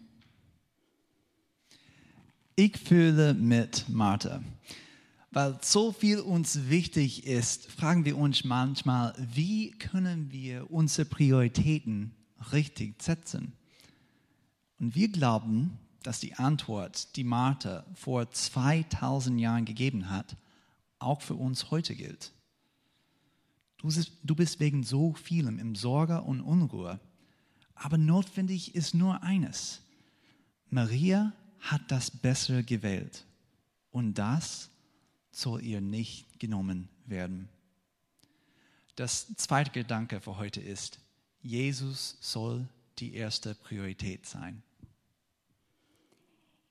Ich 2.56 2.78
fühle 2.78 3.34
mit 3.34 3.86
Martha. 3.88 4.44
Weil 5.32 5.60
so 5.62 5.92
viel 5.92 6.20
uns 6.20 6.70
wichtig 6.70 7.28
ist, 7.28 7.72
fragen 7.72 8.04
wir 8.04 8.18
uns 8.18 8.44
manchmal, 8.44 9.14
wie 9.34 9.72
können 9.72 10.32
wir 10.32 10.72
unsere 10.72 11.08
Prioritäten 11.08 12.16
richtig 12.52 13.02
setzen? 13.04 13.54
Und 14.80 14.96
wir 14.96 15.10
glauben, 15.10 15.78
dass 16.02 16.20
die 16.20 16.34
Antwort, 16.36 17.16
die 17.16 17.24
Martha 17.24 17.86
vor 17.94 18.32
2000 18.32 19.40
Jahren 19.40 19.66
gegeben 19.66 20.10
hat, 20.10 20.36
auch 20.98 21.22
für 21.22 21.36
uns 21.36 21.70
heute 21.70 21.96
gilt. 21.96 22.32
Du 24.24 24.36
bist 24.36 24.60
wegen 24.60 24.84
so 24.84 25.14
vielem 25.14 25.60
im 25.60 25.76
Sorge 25.76 26.22
und 26.22 26.42
Unruhe. 26.42 27.00
Aber 27.76 27.98
notwendig 27.98 28.76
ist 28.76 28.94
nur 28.94 29.22
eines. 29.24 29.82
Maria 30.70 31.34
hat 31.60 31.82
das 31.88 32.12
Bessere 32.12 32.64
gewählt. 32.64 33.26
Und 33.92 34.16
das 34.16 34.70
soll 35.40 35.64
ihr 35.64 35.82
nicht 35.82 36.40
genommen 36.40 36.90
werden. 37.06 37.50
Das 38.96 39.34
zweite 39.36 39.72
Gedanke 39.72 40.20
für 40.20 40.38
heute 40.38 40.60
ist, 40.60 41.00
Jesus 41.42 42.18
soll 42.20 42.68
die 42.98 43.14
erste 43.14 43.56
Priorität 43.56 44.26
sein. 44.26 44.62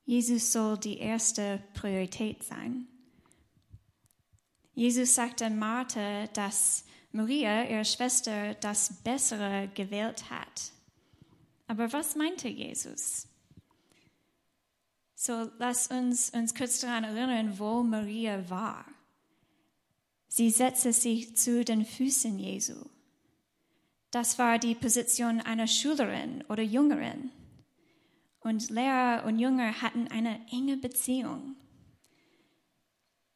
Jesus 0.04 0.52
soll 0.52 0.78
die 0.78 0.98
erste 0.98 1.62
Priorität 1.74 2.42
sein. 2.42 2.86
Jesus 4.74 5.14
sagte 5.14 5.50
Martha, 5.50 6.26
dass 6.28 6.84
Maria, 7.12 7.64
ihre 7.64 7.84
Schwester, 7.84 8.54
das 8.54 9.02
Bessere 9.02 9.68
gewählt 9.74 10.30
hat. 10.30 10.72
Aber 11.66 11.92
was 11.92 12.14
meinte 12.14 12.48
Jesus? 12.48 13.26
So 15.20 15.50
lass 15.58 15.88
uns 15.88 16.30
uns 16.30 16.54
kurz 16.54 16.78
daran 16.78 17.02
erinnern, 17.02 17.58
wo 17.58 17.82
Maria 17.82 18.48
war. 18.48 18.84
Sie 20.28 20.48
setzte 20.48 20.92
sich 20.92 21.36
zu 21.36 21.64
den 21.64 21.84
Füßen 21.84 22.38
Jesu. 22.38 22.76
Das 24.12 24.38
war 24.38 24.60
die 24.60 24.76
Position 24.76 25.40
einer 25.40 25.66
Schülerin 25.66 26.44
oder 26.48 26.62
Jüngerin. 26.62 27.32
Und 28.38 28.70
Lehrer 28.70 29.24
und 29.26 29.40
Jünger 29.40 29.82
hatten 29.82 30.06
eine 30.06 30.40
enge 30.52 30.76
Beziehung. 30.76 31.56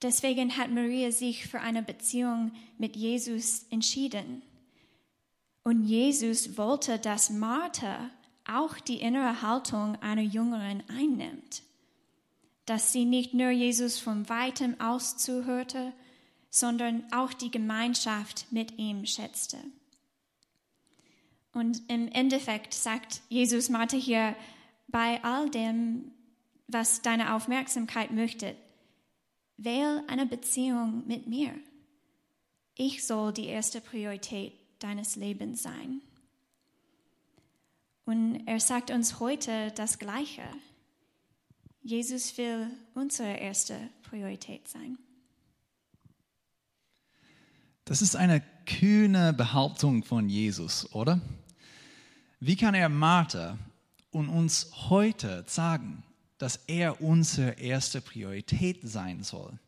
Deswegen 0.02 0.56
hat 0.56 0.70
Maria 0.70 1.10
sich 1.10 1.48
für 1.48 1.58
eine 1.58 1.82
Beziehung 1.82 2.52
mit 2.78 2.94
Jesus 2.94 3.64
entschieden. 3.70 4.42
Und 5.64 5.86
Jesus 5.86 6.56
wollte, 6.56 7.00
dass 7.00 7.30
Martha 7.30 8.08
auch 8.44 8.78
die 8.78 9.00
innere 9.00 9.42
Haltung 9.42 9.96
einer 9.96 10.22
Jüngerin 10.22 10.84
einnimmt. 10.88 11.64
Dass 12.66 12.92
sie 12.92 13.04
nicht 13.04 13.34
nur 13.34 13.50
Jesus 13.50 13.98
von 13.98 14.28
weitem 14.28 14.80
aus 14.80 15.16
zuhörte, 15.16 15.92
sondern 16.50 17.04
auch 17.12 17.32
die 17.32 17.50
Gemeinschaft 17.50 18.46
mit 18.50 18.78
ihm 18.78 19.06
schätzte. 19.06 19.58
Und 21.52 21.82
im 21.88 22.08
Endeffekt 22.08 22.74
sagt 22.74 23.22
Jesus 23.28 23.68
Martha 23.68 23.96
hier, 23.96 24.36
bei 24.88 25.22
all 25.24 25.50
dem, 25.50 26.12
was 26.68 27.02
deine 27.02 27.34
Aufmerksamkeit 27.34 28.10
möchte, 28.10 28.54
Wähl 29.56 30.02
eine 30.08 30.26
Beziehung 30.26 31.06
mit 31.06 31.26
mir. 31.28 31.54
Ich 32.74 33.06
soll 33.06 33.32
die 33.32 33.46
erste 33.46 33.80
Priorität 33.80 34.54
deines 34.80 35.14
Lebens 35.14 35.62
sein. 35.62 36.00
Und 38.04 38.42
er 38.46 38.58
sagt 38.58 38.90
uns 38.90 39.20
heute 39.20 39.70
das 39.76 39.98
Gleiche. 39.98 40.42
Jesus 41.82 42.36
will 42.38 42.70
unsere 42.94 43.34
erste 43.34 43.90
Priorität 44.02 44.68
sein. 44.68 44.98
Das 47.84 48.02
ist 48.02 48.14
eine 48.14 48.42
kühne 48.66 49.32
Behauptung 49.32 50.04
von 50.04 50.28
Jesus, 50.28 50.92
oder? 50.94 51.20
Wie 52.38 52.56
kann 52.56 52.74
er 52.74 52.88
Martha 52.88 53.58
und 54.12 54.28
uns 54.28 54.70
heute 54.88 55.44
sagen, 55.48 56.04
dass 56.42 56.56
er 56.66 57.00
unsere 57.00 57.52
erste 57.52 58.00
Priorität 58.00 58.80
sein 58.82 59.22
soll. 59.22 59.58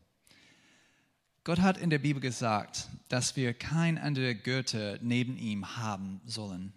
Gott 1.45 1.61
hat 1.61 1.77
in 1.77 1.89
der 1.89 1.99
Bibel 1.99 2.21
gesagt, 2.21 2.89
dass 3.07 3.37
wir 3.37 3.53
kein 3.53 3.97
andere 3.97 4.35
Götter 4.35 4.99
neben 5.01 5.37
ihm 5.37 5.77
haben 5.77 6.19
sollen. 6.25 6.73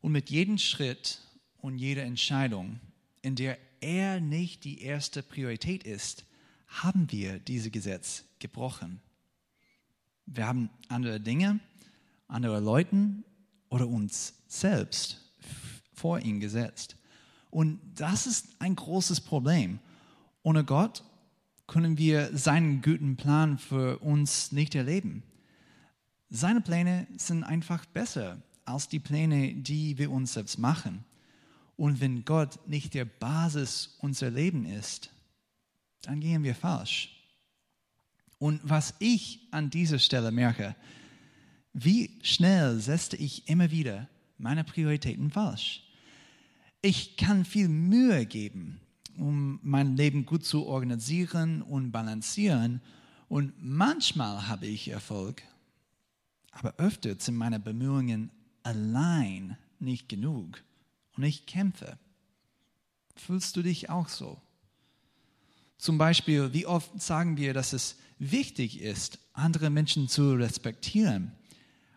Und 0.00 0.12
mit 0.12 0.30
jedem 0.30 0.56
Schritt 0.56 1.18
und 1.58 1.78
jeder 1.78 2.04
Entscheidung, 2.04 2.78
in 3.22 3.34
der 3.34 3.58
er 3.82 4.20
nicht 4.20 4.64
die 4.64 4.82
erste 4.82 5.22
Priorität 5.22 5.84
ist, 5.84 6.24
haben 6.66 7.10
wir 7.10 7.38
dieses 7.38 7.70
Gesetz 7.70 8.24
gebrochen. 8.38 9.00
Wir 10.26 10.46
haben 10.46 10.70
andere 10.88 11.20
Dinge, 11.20 11.60
andere 12.28 12.60
Leute 12.60 13.08
oder 13.68 13.88
uns 13.88 14.34
selbst 14.46 15.20
vor 15.92 16.20
ihn 16.20 16.40
gesetzt. 16.40 16.96
Und 17.50 17.80
das 17.94 18.26
ist 18.26 18.48
ein 18.60 18.74
großes 18.76 19.20
Problem. 19.20 19.78
Ohne 20.42 20.64
Gott 20.64 21.04
können 21.66 21.98
wir 21.98 22.36
seinen 22.36 22.82
guten 22.82 23.16
Plan 23.16 23.58
für 23.58 23.98
uns 23.98 24.52
nicht 24.52 24.74
erleben. 24.74 25.22
Seine 26.30 26.60
Pläne 26.60 27.06
sind 27.16 27.44
einfach 27.44 27.84
besser 27.86 28.42
als 28.64 28.88
die 28.88 29.00
Pläne, 29.00 29.54
die 29.54 29.98
wir 29.98 30.10
uns 30.10 30.32
selbst 30.32 30.58
machen. 30.58 31.04
Und 31.82 32.00
wenn 32.00 32.24
Gott 32.24 32.60
nicht 32.68 32.94
der 32.94 33.04
Basis 33.04 33.96
unserer 33.98 34.30
Leben 34.30 34.66
ist, 34.66 35.10
dann 36.02 36.20
gehen 36.20 36.44
wir 36.44 36.54
falsch. 36.54 37.10
Und 38.38 38.60
was 38.62 38.94
ich 39.00 39.48
an 39.50 39.68
dieser 39.68 39.98
Stelle 39.98 40.30
merke, 40.30 40.76
wie 41.72 42.20
schnell 42.22 42.78
setze 42.78 43.16
ich 43.16 43.48
immer 43.48 43.72
wieder 43.72 44.08
meine 44.38 44.62
Prioritäten 44.62 45.32
falsch. 45.32 45.82
Ich 46.82 47.16
kann 47.16 47.44
viel 47.44 47.66
Mühe 47.66 48.26
geben, 48.26 48.80
um 49.18 49.58
mein 49.64 49.96
Leben 49.96 50.24
gut 50.24 50.44
zu 50.44 50.66
organisieren 50.66 51.62
und 51.62 51.90
balancieren. 51.90 52.80
Und 53.28 53.54
manchmal 53.60 54.46
habe 54.46 54.66
ich 54.66 54.86
Erfolg, 54.86 55.42
aber 56.52 56.74
öfter 56.76 57.16
sind 57.18 57.34
meine 57.34 57.58
Bemühungen 57.58 58.30
allein 58.62 59.58
nicht 59.80 60.08
genug 60.08 60.62
und 61.16 61.22
ich 61.22 61.46
kämpfe. 61.46 61.98
Fühlst 63.16 63.56
du 63.56 63.62
dich 63.62 63.90
auch 63.90 64.08
so? 64.08 64.40
Zum 65.78 65.98
Beispiel, 65.98 66.52
wie 66.52 66.66
oft 66.66 67.00
sagen 67.02 67.36
wir, 67.36 67.54
dass 67.54 67.72
es 67.72 67.96
wichtig 68.18 68.80
ist, 68.80 69.18
andere 69.32 69.68
Menschen 69.68 70.08
zu 70.08 70.34
respektieren, 70.34 71.32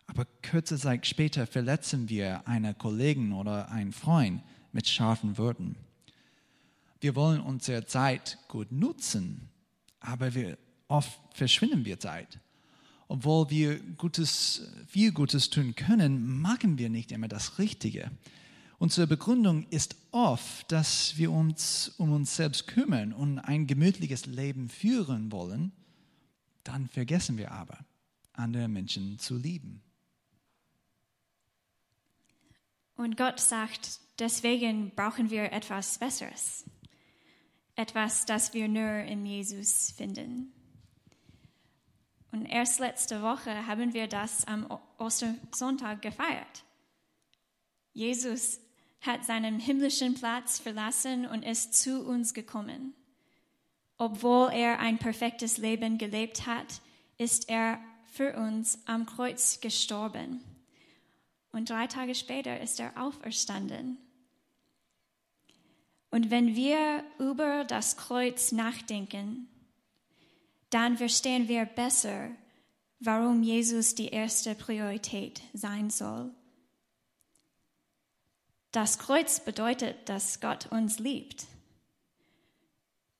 aber 0.07 0.25
kurze 0.49 0.77
Zeit 0.77 1.05
später 1.05 1.47
verletzen 1.47 2.09
wir 2.09 2.47
einen 2.47 2.77
Kollegen 2.77 3.33
oder 3.33 3.69
einen 3.71 3.91
Freund 3.91 4.41
mit 4.71 4.87
scharfen 4.87 5.37
Worten. 5.37 5.75
Wir 7.01 7.15
wollen 7.15 7.41
unsere 7.41 7.85
Zeit 7.85 8.39
gut 8.47 8.71
nutzen, 8.71 9.49
aber 9.99 10.33
wir, 10.33 10.57
oft 10.87 11.19
verschwinden 11.33 11.85
wir 11.85 11.99
Zeit. 11.99 12.39
Obwohl 13.07 13.49
wir 13.51 13.79
Gutes, 13.79 14.67
viel 14.87 15.11
Gutes 15.11 15.49
tun 15.49 15.75
können, 15.75 16.39
machen 16.41 16.77
wir 16.79 16.89
nicht 16.89 17.11
immer 17.11 17.27
das 17.27 17.59
Richtige. 17.59 18.09
Unsere 18.77 19.07
Begründung 19.07 19.65
ist 19.69 19.95
oft, 20.11 20.71
dass 20.71 21.17
wir 21.17 21.31
uns 21.31 21.89
um 21.97 22.11
uns 22.11 22.35
selbst 22.35 22.67
kümmern 22.67 23.13
und 23.13 23.39
ein 23.39 23.67
gemütliches 23.67 24.25
Leben 24.25 24.69
führen 24.69 25.31
wollen. 25.31 25.71
Dann 26.63 26.87
vergessen 26.87 27.37
wir 27.37 27.51
aber, 27.51 27.85
andere 28.33 28.67
Menschen 28.67 29.17
zu 29.19 29.37
lieben. 29.37 29.81
Und 32.95 33.17
Gott 33.17 33.39
sagt, 33.39 33.99
deswegen 34.19 34.91
brauchen 34.95 35.29
wir 35.29 35.51
etwas 35.51 35.97
Besseres. 35.97 36.65
Etwas, 37.75 38.25
das 38.25 38.53
wir 38.53 38.67
nur 38.67 38.99
in 39.03 39.25
Jesus 39.25 39.91
finden. 39.91 40.51
Und 42.31 42.45
erst 42.45 42.79
letzte 42.79 43.21
Woche 43.21 43.67
haben 43.67 43.93
wir 43.93 44.07
das 44.07 44.45
am 44.45 44.67
Ostersonntag 44.97 46.01
gefeiert. 46.01 46.65
Jesus 47.93 48.59
hat 49.05 49.25
seinen 49.25 49.59
himmlischen 49.59 50.15
Platz 50.15 50.59
verlassen 50.59 51.25
und 51.25 51.43
ist 51.43 51.73
zu 51.73 52.05
uns 52.05 52.33
gekommen. 52.33 52.93
Obwohl 53.97 54.51
er 54.51 54.79
ein 54.79 54.97
perfektes 54.97 55.57
Leben 55.57 55.97
gelebt 55.97 56.45
hat, 56.45 56.81
ist 57.17 57.49
er 57.49 57.79
für 58.11 58.35
uns 58.35 58.79
am 58.85 59.05
Kreuz 59.05 59.59
gestorben. 59.61 60.43
Und 61.51 61.69
drei 61.69 61.87
Tage 61.87 62.15
später 62.15 62.59
ist 62.59 62.79
er 62.79 63.01
auferstanden. 63.01 63.97
Und 66.11 66.29
wenn 66.29 66.55
wir 66.55 67.03
über 67.19 67.63
das 67.65 67.97
Kreuz 67.97 68.51
nachdenken, 68.51 69.47
dann 70.69 70.97
verstehen 70.97 71.47
wir 71.47 71.65
besser, 71.65 72.31
warum 72.99 73.43
Jesus 73.43 73.95
die 73.95 74.07
erste 74.07 74.55
Priorität 74.55 75.41
sein 75.53 75.89
soll. 75.89 76.31
Das 78.75 78.99
Kreuz 78.99 79.39
bedeutet, 79.39 80.09
dass 80.09 80.41
Gott 80.41 80.65
uns 80.69 80.99
liebt. 80.99 81.45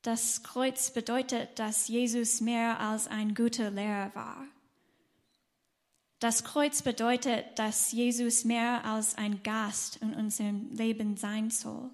Das 0.02 0.44
Kreuz 0.44 0.91
bedeutet, 0.91 1.58
dass 1.58 1.88
Jesus 1.88 2.41
mehr 2.41 2.82
als 2.82 3.08
ein 3.08 3.34
guter 3.34 3.72
Lehrer 3.72 4.13
war. 4.15 4.46
Das 6.20 6.44
Kreuz 6.44 6.82
bedeutet, 6.82 7.58
dass 7.58 7.94
Jesus 7.94 8.44
mehr 8.44 8.84
als 8.84 9.18
ein 9.18 9.44
Gast 9.44 9.96
in 10.02 10.13
unserem 10.13 10.76
Leben 10.76 11.15
sein 11.15 11.50
soll. 11.50 11.89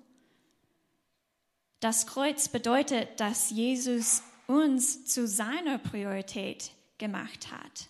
Das 1.81 2.07
Kreuz 2.07 2.49
bedeutet, 2.49 3.19
dass 3.19 3.51
Jesus 3.51 4.23
uns 4.47 5.05
zu 5.05 5.27
seiner 5.27 5.77
Priorität 5.77 6.71
gemacht 6.97 7.51
hat. 7.51 7.89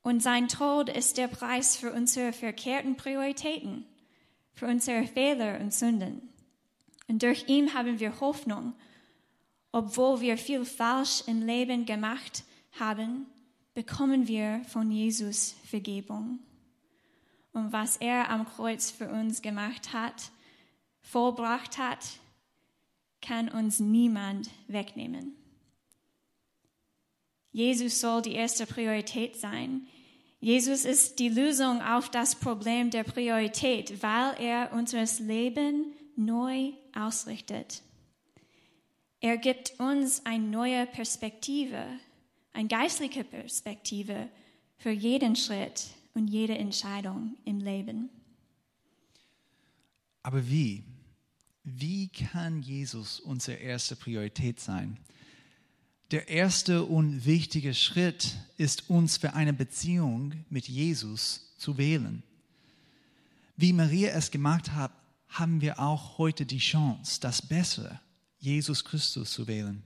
Und 0.00 0.22
sein 0.22 0.48
Tod 0.48 0.88
ist 0.88 1.18
der 1.18 1.28
Preis 1.28 1.76
für 1.76 1.92
unsere 1.92 2.32
verkehrten 2.32 2.96
Prioritäten 2.96 3.84
für 4.58 4.66
unsere 4.66 5.06
Fehler 5.06 5.60
und 5.60 5.72
Sünden. 5.72 6.28
Und 7.06 7.22
durch 7.22 7.48
ihn 7.48 7.72
haben 7.74 8.00
wir 8.00 8.20
Hoffnung, 8.20 8.74
obwohl 9.72 10.20
wir 10.20 10.36
viel 10.36 10.64
falsch 10.64 11.22
im 11.26 11.46
Leben 11.46 11.86
gemacht 11.86 12.44
haben, 12.78 13.26
bekommen 13.74 14.26
wir 14.26 14.62
von 14.68 14.90
Jesus 14.90 15.54
Vergebung. 15.64 16.40
Und 17.52 17.72
was 17.72 17.96
er 17.98 18.30
am 18.30 18.46
Kreuz 18.46 18.90
für 18.90 19.08
uns 19.08 19.40
gemacht 19.42 19.92
hat, 19.92 20.30
vollbracht 21.00 21.78
hat, 21.78 22.04
kann 23.20 23.48
uns 23.48 23.78
niemand 23.78 24.50
wegnehmen. 24.66 25.34
Jesus 27.52 28.00
soll 28.00 28.22
die 28.22 28.34
erste 28.34 28.66
Priorität 28.66 29.36
sein. 29.36 29.86
Jesus 30.40 30.84
ist 30.84 31.18
die 31.18 31.28
Lösung 31.28 31.82
auf 31.82 32.10
das 32.10 32.36
Problem 32.36 32.90
der 32.90 33.02
Priorität, 33.02 34.02
weil 34.02 34.34
er 34.40 34.72
unser 34.72 35.04
Leben 35.18 35.92
neu 36.14 36.72
ausrichtet. 36.94 37.82
Er 39.20 39.36
gibt 39.36 39.80
uns 39.80 40.24
eine 40.24 40.44
neue 40.44 40.86
Perspektive, 40.86 41.84
eine 42.52 42.68
geistliche 42.68 43.24
Perspektive 43.24 44.28
für 44.76 44.90
jeden 44.90 45.34
Schritt 45.34 45.86
und 46.14 46.28
jede 46.28 46.56
Entscheidung 46.56 47.36
im 47.44 47.58
Leben. 47.58 48.08
Aber 50.22 50.48
wie? 50.48 50.84
Wie 51.64 52.08
kann 52.08 52.62
Jesus 52.62 53.18
unsere 53.18 53.56
erste 53.56 53.96
Priorität 53.96 54.60
sein? 54.60 54.98
Der 56.10 56.28
erste 56.28 56.84
und 56.84 57.26
wichtige 57.26 57.74
Schritt 57.74 58.38
ist, 58.56 58.88
uns 58.88 59.18
für 59.18 59.34
eine 59.34 59.52
Beziehung 59.52 60.32
mit 60.48 60.66
Jesus 60.66 61.54
zu 61.58 61.76
wählen. 61.76 62.22
Wie 63.56 63.74
Maria 63.74 64.12
es 64.12 64.30
gemacht 64.30 64.72
hat, 64.72 64.92
haben 65.28 65.60
wir 65.60 65.78
auch 65.78 66.16
heute 66.16 66.46
die 66.46 66.58
Chance, 66.58 67.20
das 67.20 67.42
Bessere, 67.42 68.00
Jesus 68.38 68.84
Christus 68.84 69.32
zu 69.32 69.46
wählen. 69.46 69.82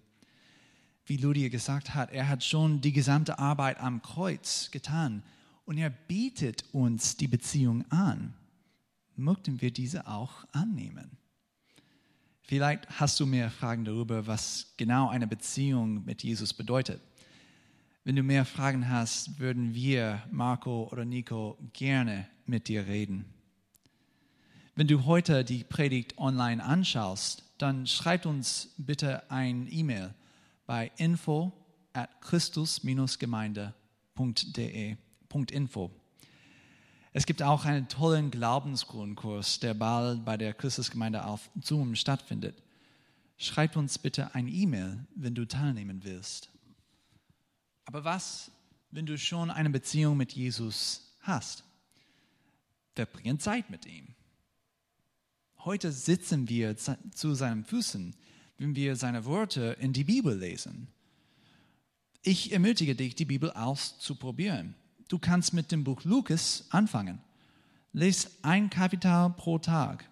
Wie 1.07 1.17
Lydia 1.17 1.49
gesagt 1.49 1.95
hat, 1.95 2.13
er 2.13 2.29
hat 2.29 2.45
schon 2.45 2.81
die 2.81 2.93
gesamte 2.93 3.41
Arbeit 3.41 3.81
am 3.81 4.01
Kreuz 4.03 4.71
getan 4.71 5.25
und 5.65 5.77
er 5.77 5.91
bietet 5.91 6.65
uns 6.73 7.17
die 7.17 7.27
Beziehung 7.27 7.85
an. 7.91 8.35
Möchten 9.17 9.61
wir 9.61 9.73
diese 9.73 10.07
auch 10.07 10.45
annehmen? 10.53 11.19
Vielleicht 12.43 13.01
hast 13.01 13.19
du 13.21 13.27
mehr 13.27 13.51
Fragen 13.51 13.85
darüber, 13.85 14.27
was 14.27 14.75
genau 14.77 15.09
eine 15.09 15.27
Beziehung 15.27 16.05
mit 16.05 16.23
Jesus 16.23 16.53
bedeutet. 16.53 17.01
Wenn 18.05 18.17
du 18.17 18.25
mehr 18.25 18.45
Fragen 18.45 18.89
hast, 18.89 19.39
würden 19.39 19.75
wir, 19.75 20.23
Marco 20.31 20.89
oder 20.91 21.05
Nico, 21.05 21.57
gerne 21.73 22.27
mit 22.47 22.67
dir 22.67 22.87
reden. 22.87 23.27
Wenn 24.75 24.89
du 24.89 25.05
heute 25.05 25.45
die 25.45 25.63
Predigt 25.63 26.19
online 26.19 26.65
anschaust, 26.65 27.45
dann 27.59 27.87
schreib 27.87 28.27
uns 28.27 28.75
bitte 28.77 29.31
ein 29.31 29.69
E-Mail 29.71 30.13
bei 30.67 30.91
info 30.97 31.53
at 31.93 32.11
christus-gemeinde.de. 32.23 34.97
Es 37.13 37.27
gibt 37.27 37.43
auch 37.43 37.67
einen 37.67 37.89
tollen 37.89 38.31
Glaubensgrundkurs, 38.31 39.61
der 39.61 39.75
bald 39.75 40.25
bei 40.25 40.39
der 40.39 40.55
Christusgemeinde 40.55 41.27
auf 41.27 41.51
Zoom 41.61 41.95
stattfindet. 41.95 42.63
Schreib 43.37 43.77
uns 43.77 43.99
bitte 43.99 44.35
ein 44.35 44.49
E-Mail, 44.49 45.05
wenn 45.15 45.35
du 45.35 45.47
teilnehmen 45.47 46.05
willst. 46.05 46.49
Aber 47.85 48.05
was, 48.05 48.51
wenn 48.91 49.05
du 49.05 49.19
schon 49.19 49.51
eine 49.51 49.69
Beziehung 49.69 50.17
mit 50.17 50.33
Jesus 50.33 51.17
hast? 51.21 51.65
Verbringen 52.95 53.39
Zeit 53.39 53.69
mit 53.69 53.85
ihm. 53.85 54.15
Heute 55.59 55.93
sitzen 55.93 56.49
wir 56.49 56.77
zu 56.77 57.35
seinen 57.35 57.65
Füßen, 57.65 58.17
wenn 58.59 58.75
wir 58.75 58.97
seine 58.97 59.25
Worte 59.27 59.77
in 59.81 59.93
die 59.93 60.05
Bibel 60.05 60.37
lesen. 60.37 60.89
Ich 62.23 62.53
ermutige 62.53 62.95
dich, 62.95 63.15
die 63.15 63.25
Bibel 63.25 63.51
auszuprobieren. 63.51 64.75
Du 65.13 65.19
kannst 65.19 65.53
mit 65.53 65.71
dem 65.71 65.85
Buch 65.85 66.05
Lukas 66.05 66.65
anfangen. 66.71 67.21
Lies 67.93 68.31
ein 68.41 68.71
Kapitel 68.71 69.29
pro 69.37 69.59
Tag. 69.59 70.09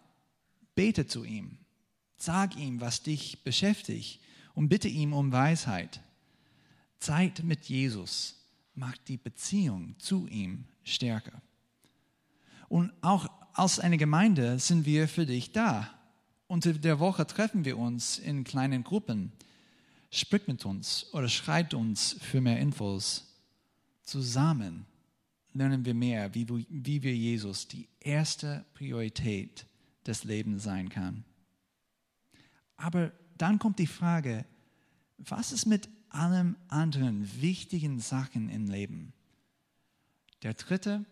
Bete 0.75 1.07
zu 1.07 1.25
ihm. 1.25 1.57
Sag 2.19 2.55
ihm, 2.57 2.83
was 2.83 3.03
dich 3.03 3.43
beschäftigt 3.43 4.21
und 4.53 4.69
bitte 4.69 4.89
ihm 4.89 5.15
um 5.15 5.33
Weisheit. 5.33 6.03
Zeit 6.99 7.43
mit 7.45 7.65
Jesus 7.65 8.45
macht 8.75 9.09
die 9.09 9.17
Beziehung 9.17 9.99
zu 9.99 10.27
ihm 10.27 10.67
stärker. 10.85 11.41
Und 12.69 12.93
auch 13.01 13.27
als 13.55 13.81
eine 13.81 13.97
Gemeinde 13.97 14.59
sind 14.59 14.85
wir 14.85 15.09
für 15.09 15.25
dich 15.25 15.53
da. 15.53 15.89
Unter 16.47 16.75
der 16.75 17.01
Woche 17.01 17.27
treffen 17.27 17.65
wir 17.65 17.79
uns 17.79 18.19
in 18.19 18.45
kleinen 18.45 18.85
Gruppen. 18.85 19.33
Sprich 20.11 20.47
mit 20.47 20.67
uns 20.67 21.07
oder 21.15 21.31
schreibt 21.31 21.73
uns 21.73 22.19
für 22.21 22.43
mehr 22.43 22.61
Infos. 22.61 23.29
Zusammen 24.03 24.85
lernen 25.53 25.85
wir 25.85 25.95
mehr, 25.95 26.35
wie, 26.35 26.47
wie 26.69 27.03
wir 27.03 27.15
Jesus 27.15 27.69
die 27.69 27.89
erste 28.01 28.65
Priorität 28.75 29.67
des 30.07 30.25
Lebens 30.25 30.63
sein 30.63 30.89
kann. 30.89 31.25
Aber 32.77 33.13
dann 33.37 33.59
kommt 33.59 33.79
die 33.79 33.87
Frage, 33.87 34.45
was 35.19 35.53
ist 35.53 35.67
mit 35.67 35.89
allen 36.09 36.57
anderen 36.69 37.29
wichtigen 37.41 38.01
Sachen 38.01 38.49
im 38.49 38.67
Leben? 38.67 39.13
Der 40.43 40.55
dritte 40.55 41.05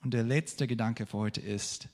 und 0.00 0.14
der 0.14 0.22
letzte 0.22 0.66
Gedanke 0.66 1.06
für 1.06 1.18
heute 1.18 1.40
ist, 1.40 1.88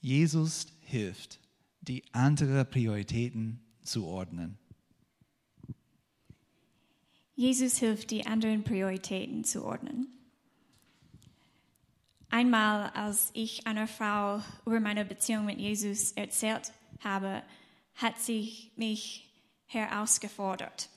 Jesus 0.00 0.66
hilft, 0.80 1.38
die 1.80 2.02
anderen 2.12 2.68
Prioritäten 2.68 3.60
zu 3.82 4.06
ordnen. 4.06 4.58
Jesus 7.36 7.78
hilft, 7.78 8.10
die 8.10 8.26
anderen 8.26 8.64
Prioritäten 8.64 9.44
zu 9.44 9.64
ordnen. 9.64 10.13
Einmal, 12.34 12.90
als 12.94 13.30
ich 13.32 13.64
einer 13.64 13.86
Frau 13.86 14.42
über 14.66 14.80
meine 14.80 15.04
Beziehung 15.04 15.44
mit 15.44 15.60
Jesus 15.60 16.10
erzählt 16.10 16.72
habe, 17.04 17.44
hat 17.94 18.18
sie 18.18 18.72
mich 18.74 19.30
herausgefordert. 19.66 20.88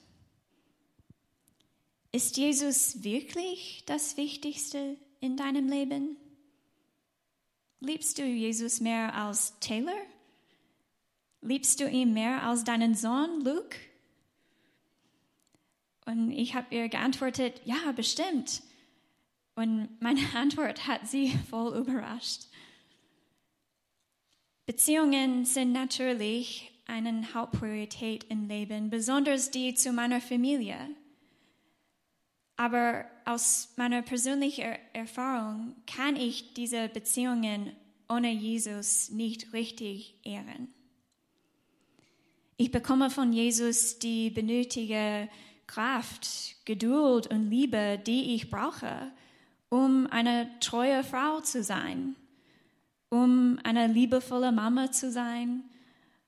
Ist 2.11 2.37
Jesus 2.37 3.03
wirklich 3.03 3.83
das 3.85 4.17
Wichtigste 4.17 4.97
in 5.19 5.37
deinem 5.37 5.67
Leben? 5.67 6.17
Liebst 7.81 8.17
du 8.17 8.23
Jesus 8.23 8.81
mehr 8.81 9.13
als 9.13 9.59
Taylor? 9.59 9.93
Liebst 11.41 11.79
du 11.79 11.87
ihn 11.87 12.15
mehr 12.15 12.41
als 12.41 12.63
deinen 12.63 12.95
Sohn 12.95 13.41
Luke? 13.41 13.77
Und 16.07 16.31
ich 16.31 16.55
habe 16.55 16.73
ihr 16.73 16.89
geantwortet, 16.89 17.61
ja, 17.63 17.91
bestimmt. 17.95 18.63
Und 19.57 19.89
meine 19.99 20.21
Antwort 20.35 20.87
hat 20.87 21.07
sie 21.07 21.31
voll 21.49 21.75
überrascht. 21.75 22.43
Beziehungen 24.67 25.45
sind 25.45 25.71
natürlich 25.71 26.71
eine 26.85 27.33
Hauptpriorität 27.33 28.25
im 28.25 28.47
Leben, 28.47 28.89
besonders 28.89 29.49
die 29.49 29.73
zu 29.73 29.91
meiner 29.91 30.21
Familie. 30.21 30.77
Aber 32.55 33.05
aus 33.25 33.73
meiner 33.77 34.03
persönlichen 34.03 34.75
Erfahrung 34.93 35.75
kann 35.87 36.15
ich 36.15 36.53
diese 36.53 36.87
Beziehungen 36.89 37.75
ohne 38.09 38.31
Jesus 38.31 39.09
nicht 39.09 39.53
richtig 39.53 40.19
ehren. 40.23 40.67
Ich 42.57 42.71
bekomme 42.71 43.09
von 43.09 43.33
Jesus 43.33 43.99
die 43.99 44.29
benötigte 44.29 45.29
Kraft, 45.65 46.55
Geduld 46.65 47.27
und 47.27 47.49
Liebe, 47.49 47.99
die 48.05 48.35
ich 48.35 48.49
brauche, 48.49 49.11
um 49.69 50.07
eine 50.07 50.49
treue 50.59 51.03
Frau 51.03 51.41
zu 51.41 51.63
sein, 51.63 52.15
um 53.09 53.59
eine 53.63 53.87
liebevolle 53.87 54.51
Mama 54.51 54.91
zu 54.91 55.11
sein, 55.11 55.63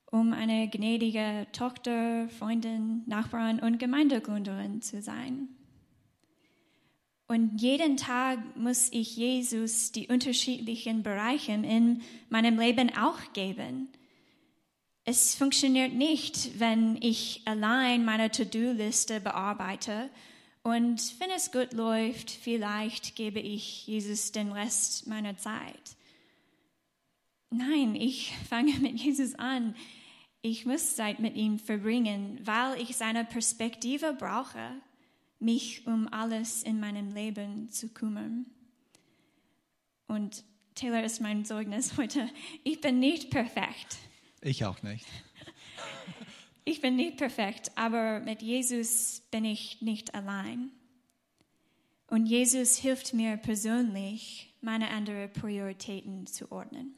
um 0.06 0.32
eine 0.32 0.68
gnädige 0.68 1.46
Tochter, 1.52 2.28
Freundin, 2.28 3.02
Nachbarin 3.06 3.60
und 3.60 3.78
Gemeindegründerin 3.78 4.82
zu 4.82 5.00
sein. 5.00 5.48
Und 7.28 7.60
jeden 7.62 7.96
Tag 7.96 8.40
muss 8.56 8.88
ich 8.92 9.16
Jesus 9.16 9.92
die 9.92 10.08
unterschiedlichen 10.08 11.04
Bereiche 11.04 11.52
in 11.52 12.02
meinem 12.28 12.58
Leben 12.58 12.90
auch 12.96 13.20
geben. 13.34 13.88
Es 15.04 15.36
funktioniert 15.36 15.92
nicht, 15.92 16.58
wenn 16.58 16.98
ich 17.00 17.42
allein 17.44 18.04
meine 18.04 18.32
To-Do-Liste 18.32 19.20
bearbeite 19.20 20.10
und 20.62 21.20
wenn 21.20 21.30
es 21.30 21.52
gut 21.52 21.72
läuft, 21.72 22.30
vielleicht 22.30 23.16
gebe 23.16 23.40
ich 23.40 23.86
Jesus 23.86 24.32
den 24.32 24.52
Rest 24.52 25.06
meiner 25.06 25.36
Zeit. 25.36 25.96
Nein, 27.50 27.94
ich 27.94 28.32
fange 28.48 28.72
mit 28.78 29.00
Jesus 29.00 29.34
an. 29.34 29.74
Ich 30.42 30.64
muss 30.64 30.96
Zeit 30.96 31.18
mit 31.18 31.36
ihm 31.36 31.58
verbringen, 31.58 32.40
weil 32.44 32.80
ich 32.80 32.96
seine 32.96 33.24
Perspektive 33.24 34.14
brauche 34.14 34.80
mich 35.38 35.86
um 35.86 36.06
alles 36.12 36.62
in 36.62 36.80
meinem 36.80 37.14
Leben 37.14 37.70
zu 37.70 37.88
kümmern. 37.88 38.46
Und 40.06 40.44
Taylor 40.74 41.02
ist 41.02 41.20
mein 41.20 41.44
Zeugnis 41.44 41.96
heute. 41.96 42.28
Ich 42.62 42.80
bin 42.80 42.98
nicht 42.98 43.30
perfekt. 43.30 43.96
Ich 44.42 44.64
auch 44.64 44.82
nicht. 44.82 45.06
Ich 46.70 46.80
bin 46.80 46.94
nicht 46.94 47.16
perfekt, 47.16 47.72
aber 47.74 48.20
mit 48.20 48.42
Jesus 48.42 49.22
bin 49.32 49.44
ich 49.44 49.82
nicht 49.82 50.14
allein. 50.14 50.70
Und 52.06 52.26
Jesus 52.26 52.76
hilft 52.76 53.12
mir 53.12 53.36
persönlich, 53.38 54.54
meine 54.60 54.90
anderen 54.90 55.32
Prioritäten 55.32 56.28
zu 56.28 56.52
ordnen. 56.52 56.94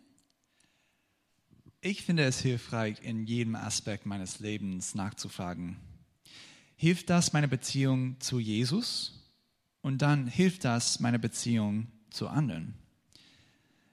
Ich 1.80 2.02
finde 2.02 2.24
es 2.24 2.40
hilfreich, 2.40 2.98
in 3.00 3.24
jedem 3.24 3.54
Aspekt 3.54 4.04
meines 4.04 4.40
Lebens 4.40 4.94
nachzufragen, 4.94 5.78
hilft 6.76 7.08
das 7.08 7.32
meine 7.32 7.48
Beziehung 7.48 8.20
zu 8.20 8.40
Jesus 8.40 9.26
und 9.80 10.02
dann 10.02 10.26
hilft 10.26 10.66
das 10.66 11.00
meine 11.00 11.18
Beziehung 11.18 11.86
zu 12.10 12.28
anderen. 12.28 12.74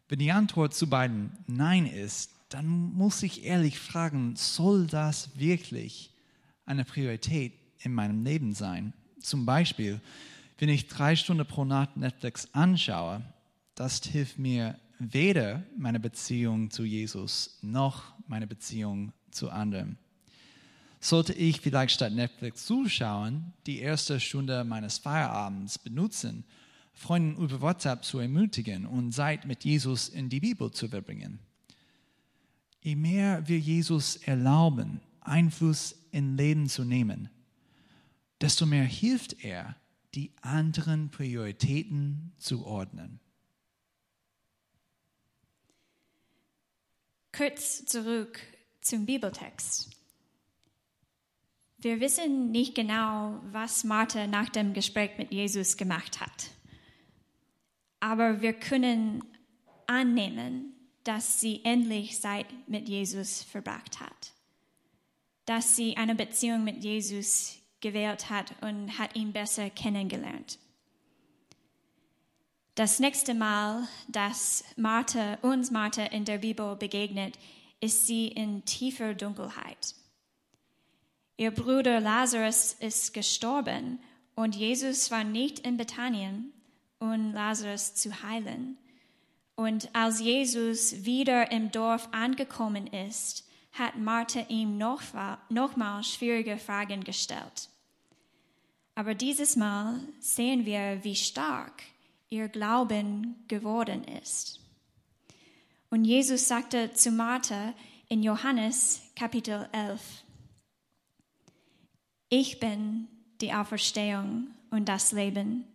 Wenn 0.10 0.20
die 0.20 0.34
Antwort 0.34 0.74
zu 0.74 0.90
beiden 0.90 1.32
Nein 1.48 1.86
ist, 1.86 2.34
dann 2.50 2.68
muss 2.68 3.24
ich 3.24 3.46
ehrlich 3.46 3.80
fragen, 3.80 4.36
soll 4.36 4.88
das 4.88 5.38
wirklich 5.38 6.12
eine 6.66 6.86
Priorität 6.86 7.54
in 7.80 7.94
meinem 7.94 8.24
Leben 8.24 8.54
sein? 8.54 8.94
Zum 9.22 9.46
Beispiel, 9.46 10.02
wenn 10.58 10.70
ich 10.70 10.88
drei 10.88 11.16
Stunden 11.16 11.46
pro 11.46 11.66
Nacht 11.66 11.98
Netflix 11.98 12.48
anschaue, 12.54 13.22
das 13.76 14.04
hilft 14.04 14.40
mir 14.40 14.78
weder 15.00 15.64
meine 15.78 16.00
Beziehung 16.00 16.70
zu 16.70 16.84
Jesus 16.84 17.58
noch 17.62 18.14
meine 18.28 18.48
Beziehung 18.48 19.14
zu 19.32 19.50
anderen 19.50 19.98
sollte 21.00 21.34
ich 21.34 21.62
vielleicht 21.62 21.96
statt 21.96 22.14
Netflix 22.14 22.66
zuschauen, 22.66 23.54
die 23.66 23.80
erste 23.80 24.20
Stunde 24.20 24.64
meines 24.64 24.98
Feierabends 24.98 25.80
benutzen, 25.80 26.44
Freunden 26.94 27.42
über 27.42 27.62
WhatsApp 27.62 28.04
zu 28.04 28.20
ermutigen 28.20 28.86
und 28.86 29.14
Zeit 29.14 29.46
mit 29.46 29.64
Jesus 29.64 30.10
in 30.10 30.28
die 30.28 30.42
Bibel 30.42 30.72
zu 30.72 30.90
verbringen. 30.90 31.40
Je 32.82 32.96
mehr 32.96 33.48
wir 33.48 33.60
Jesus 33.60 34.16
erlauben, 34.18 35.02
Einfluss 35.22 35.96
in 36.12 36.38
Leben 36.38 36.68
zu 36.68 36.84
nehmen, 36.86 37.30
desto 38.42 38.66
mehr 38.66 38.86
hilft 38.86 39.44
er, 39.44 39.76
die 40.16 40.32
anderen 40.42 41.12
Prioritäten 41.12 42.34
zu 42.38 42.66
ordnen. 42.66 43.20
Kurz 47.32 47.86
zurück 47.86 48.40
zum 48.82 49.06
Bibeltext. 49.06 49.90
Wir 51.78 52.02
wissen 52.02 52.52
nicht 52.52 52.76
genau, 52.76 53.40
was 53.52 53.84
Martha 53.84 54.28
nach 54.28 54.50
dem 54.50 54.74
Gespräch 54.74 55.12
mit 55.18 55.32
Jesus 55.32 55.78
gemacht 55.78 56.20
hat. 56.20 56.52
Aber 58.02 58.42
wir 58.42 58.54
können 58.54 59.24
annehmen, 59.88 60.74
dass 61.04 61.40
sie 61.40 61.62
endlich 61.64 62.20
Zeit 62.20 62.46
mit 62.68 62.90
Jesus 62.90 63.44
verbracht 63.44 64.00
hat. 64.00 64.34
Dass 65.46 65.76
sie 65.76 65.98
eine 65.98 66.16
Beziehung 66.16 66.64
mit 66.64 66.84
Jesus 66.84 67.58
gewählt 67.82 68.30
hat 68.30 68.54
und 68.62 68.98
hat 69.00 69.16
ihn 69.16 69.32
besser 69.32 69.70
kennengelernt. 69.70 70.60
Das 72.76 73.00
nächste 73.00 73.34
Mal, 73.34 73.88
dass 74.08 74.64
Martha 74.78 75.38
uns 75.42 75.72
Martha 75.72 76.04
in 76.04 76.26
der 76.26 76.38
Bibel 76.38 76.76
begegnet, 76.76 77.38
ist 77.82 78.08
sie 78.08 78.28
in 78.28 78.64
tiefer 78.66 79.14
Dunkelheit. 79.14 79.96
Ihr 81.38 81.52
Bruder 81.52 82.00
Lazarus 82.00 82.74
ist 82.74 83.14
gestorben 83.14 84.00
und 84.36 84.56
Jesus 84.56 85.12
war 85.12 85.24
nicht 85.24 85.60
in 85.60 85.78
Bethanien, 85.78 86.54
um 87.00 87.34
Lazarus 87.34 87.96
zu 87.96 88.24
heilen. 88.24 88.78
Und 89.60 89.94
als 89.94 90.22
Jesus 90.22 91.04
wieder 91.04 91.52
im 91.52 91.70
Dorf 91.70 92.08
angekommen 92.14 92.88
ist, 92.88 93.46
hat 93.74 93.98
Martha 93.98 94.46
ihm 94.48 94.78
nochmal 94.78 96.02
schwierige 96.02 96.58
Fragen 96.58 97.04
gestellt. 97.04 97.68
Aber 98.96 99.16
dieses 99.16 99.58
Mal 99.58 100.00
sehen 100.22 100.66
wir, 100.66 101.04
wie 101.04 101.18
stark 101.18 101.84
ihr 102.30 102.48
Glauben 102.48 103.36
geworden 103.50 104.06
ist. 104.24 104.62
Und 105.90 106.06
Jesus 106.06 106.48
sagte 106.48 106.94
zu 106.94 107.12
Martha, 107.12 107.74
in 108.08 108.24
Johannes 108.24 109.02
Kapitel 109.14 109.68
11. 109.74 110.24
Ich 112.30 112.62
bin 112.62 113.10
die 113.42 113.52
Auferstehung 113.52 114.48
und 114.72 114.88
das 114.88 115.12
Leben. 115.12 115.66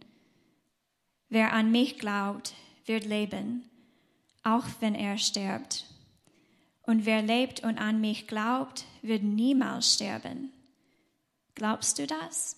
Wer 1.29 1.53
an 1.53 1.71
mich 1.71 1.99
glaubt, 1.99 2.55
wird 2.87 3.05
leben, 3.05 3.69
auch 4.45 4.67
wenn 4.81 4.95
er 4.95 5.19
stirbt. 5.19 5.87
Und 6.83 7.07
wer 7.07 7.23
lebt 7.23 7.65
und 7.65 7.79
an 7.79 8.01
mich 8.01 8.29
glaubt, 8.29 8.85
wird 9.03 9.23
niemals 9.23 9.95
sterben. 9.95 10.53
Glaubst 11.55 11.99
du 11.99 12.07
das? 12.07 12.57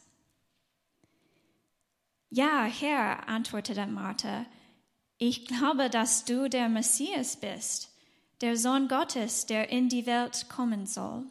Ja, 2.29 2.65
Herr, 2.65 3.29
antwortete 3.29 3.87
Martha, 3.87 4.45
ich 5.19 5.47
glaube, 5.47 5.89
dass 5.89 6.25
du 6.25 6.49
der 6.51 6.69
Messias 6.69 7.37
bist, 7.37 7.91
der 8.41 8.57
Sohn 8.57 8.89
Gottes, 8.89 9.47
der 9.47 9.71
in 9.71 9.89
die 9.89 10.07
Welt 10.07 10.49
kommen 10.49 10.87
soll. 10.87 11.25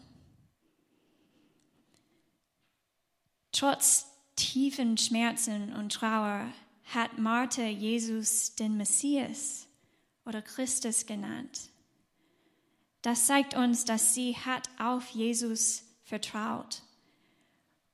Trotz 3.51 4.07
tiefen 4.35 4.97
Schmerzen 4.97 5.73
und 5.73 5.93
Trauer 5.93 6.47
hat 6.85 7.17
Martha 7.17 7.65
Jesus 7.65 8.55
den 8.55 8.77
Messias 8.77 9.64
oder 10.25 10.41
Christus 10.41 11.05
genannt. 11.05 11.69
Das 13.01 13.27
zeigt 13.27 13.53
uns, 13.53 13.85
dass 13.85 14.13
sie 14.13 14.35
hat 14.35 14.67
auf 14.79 15.09
Jesus 15.09 15.83
vertraut. 16.03 16.81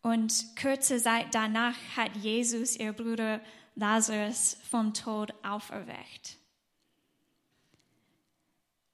Und 0.01 0.55
kurze 0.59 1.01
Zeit 1.01 1.27
danach 1.35 1.75
hat 1.95 2.15
Jesus 2.15 2.75
ihr 2.75 2.93
Bruder 2.93 3.41
Lazarus 3.75 4.57
vom 4.69 4.93
Tod 4.93 5.33
auferweckt. 5.43 6.37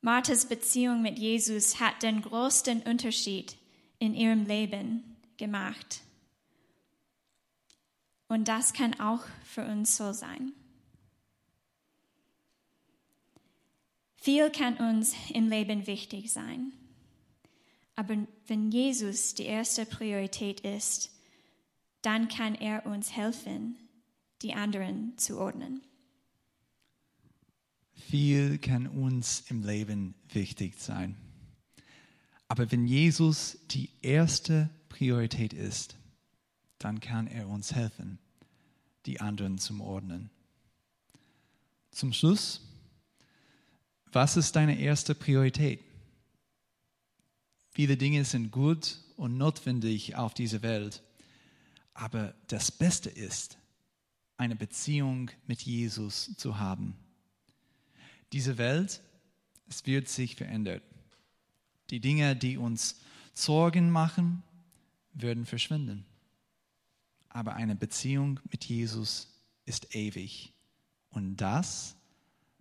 Marthas 0.01 0.45
Beziehung 0.45 1.01
mit 1.01 1.17
Jesus 1.17 1.79
hat 1.79 2.03
den 2.03 2.21
größten 2.21 2.83
Unterschied 2.83 3.57
in 3.99 4.13
ihrem 4.13 4.45
Leben 4.45 5.17
gemacht. 5.37 6.01
Und 8.27 8.47
das 8.47 8.73
kann 8.73 8.99
auch 8.99 9.23
für 9.43 9.65
uns 9.65 9.97
so 9.97 10.13
sein. 10.13 10.53
Viel 14.27 14.49
kann 14.49 14.75
uns 14.75 15.15
im 15.33 15.47
Leben 15.47 15.87
wichtig 15.87 16.33
sein. 16.33 16.73
Aber 17.95 18.27
wenn 18.47 18.71
Jesus 18.71 19.35
die 19.35 19.45
erste 19.45 19.85
Priorität 19.85 20.59
ist, 20.59 21.11
dann 22.01 22.27
kann 22.27 22.53
er 22.53 22.85
uns 22.85 23.15
helfen, 23.15 23.77
die 24.41 24.53
anderen 24.53 25.17
zu 25.17 25.39
ordnen. 25.39 25.81
Viel 27.93 28.57
kann 28.57 28.87
uns 28.87 29.45
im 29.47 29.63
Leben 29.63 30.13
wichtig 30.27 30.77
sein. 30.77 31.15
Aber 32.49 32.69
wenn 32.69 32.85
Jesus 32.85 33.57
die 33.71 33.89
erste 34.01 34.69
Priorität 34.89 35.53
ist, 35.53 35.95
dann 36.79 36.99
kann 36.99 37.27
er 37.27 37.47
uns 37.47 37.73
helfen, 37.73 38.19
die 39.05 39.21
anderen 39.21 39.57
zu 39.57 39.79
ordnen. 39.79 40.29
Zum 41.91 42.11
Schluss 42.11 42.66
was 44.11 44.37
ist 44.37 44.55
deine 44.55 44.79
erste 44.79 45.15
Priorität? 45.15 45.83
Viele 47.69 47.97
Dinge 47.97 48.25
sind 48.25 48.51
gut 48.51 48.97
und 49.17 49.37
notwendig 49.37 50.15
auf 50.15 50.33
dieser 50.33 50.61
Welt, 50.61 51.03
aber 51.93 52.33
das 52.47 52.71
Beste 52.71 53.09
ist, 53.09 53.57
eine 54.37 54.55
Beziehung 54.55 55.31
mit 55.47 55.61
Jesus 55.61 56.35
zu 56.37 56.59
haben. 56.59 56.95
Diese 58.33 58.57
Welt, 58.57 59.01
es 59.67 59.85
wird 59.85 60.07
sich 60.07 60.35
verändern. 60.35 60.81
Die 61.89 61.99
Dinge, 61.99 62.35
die 62.35 62.57
uns 62.57 62.99
Sorgen 63.33 63.89
machen, 63.89 64.43
werden 65.13 65.45
verschwinden. 65.45 66.05
Aber 67.29 67.55
eine 67.55 67.75
Beziehung 67.75 68.39
mit 68.51 68.65
Jesus 68.65 69.27
ist 69.65 69.95
ewig. 69.95 70.53
Und 71.09 71.37
das 71.37 71.89
ist 71.89 71.96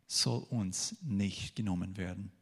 soll 0.06 0.42
uns 0.50 0.96
nicht 1.02 1.56
genommen 1.56 1.96
werden. 1.96 2.32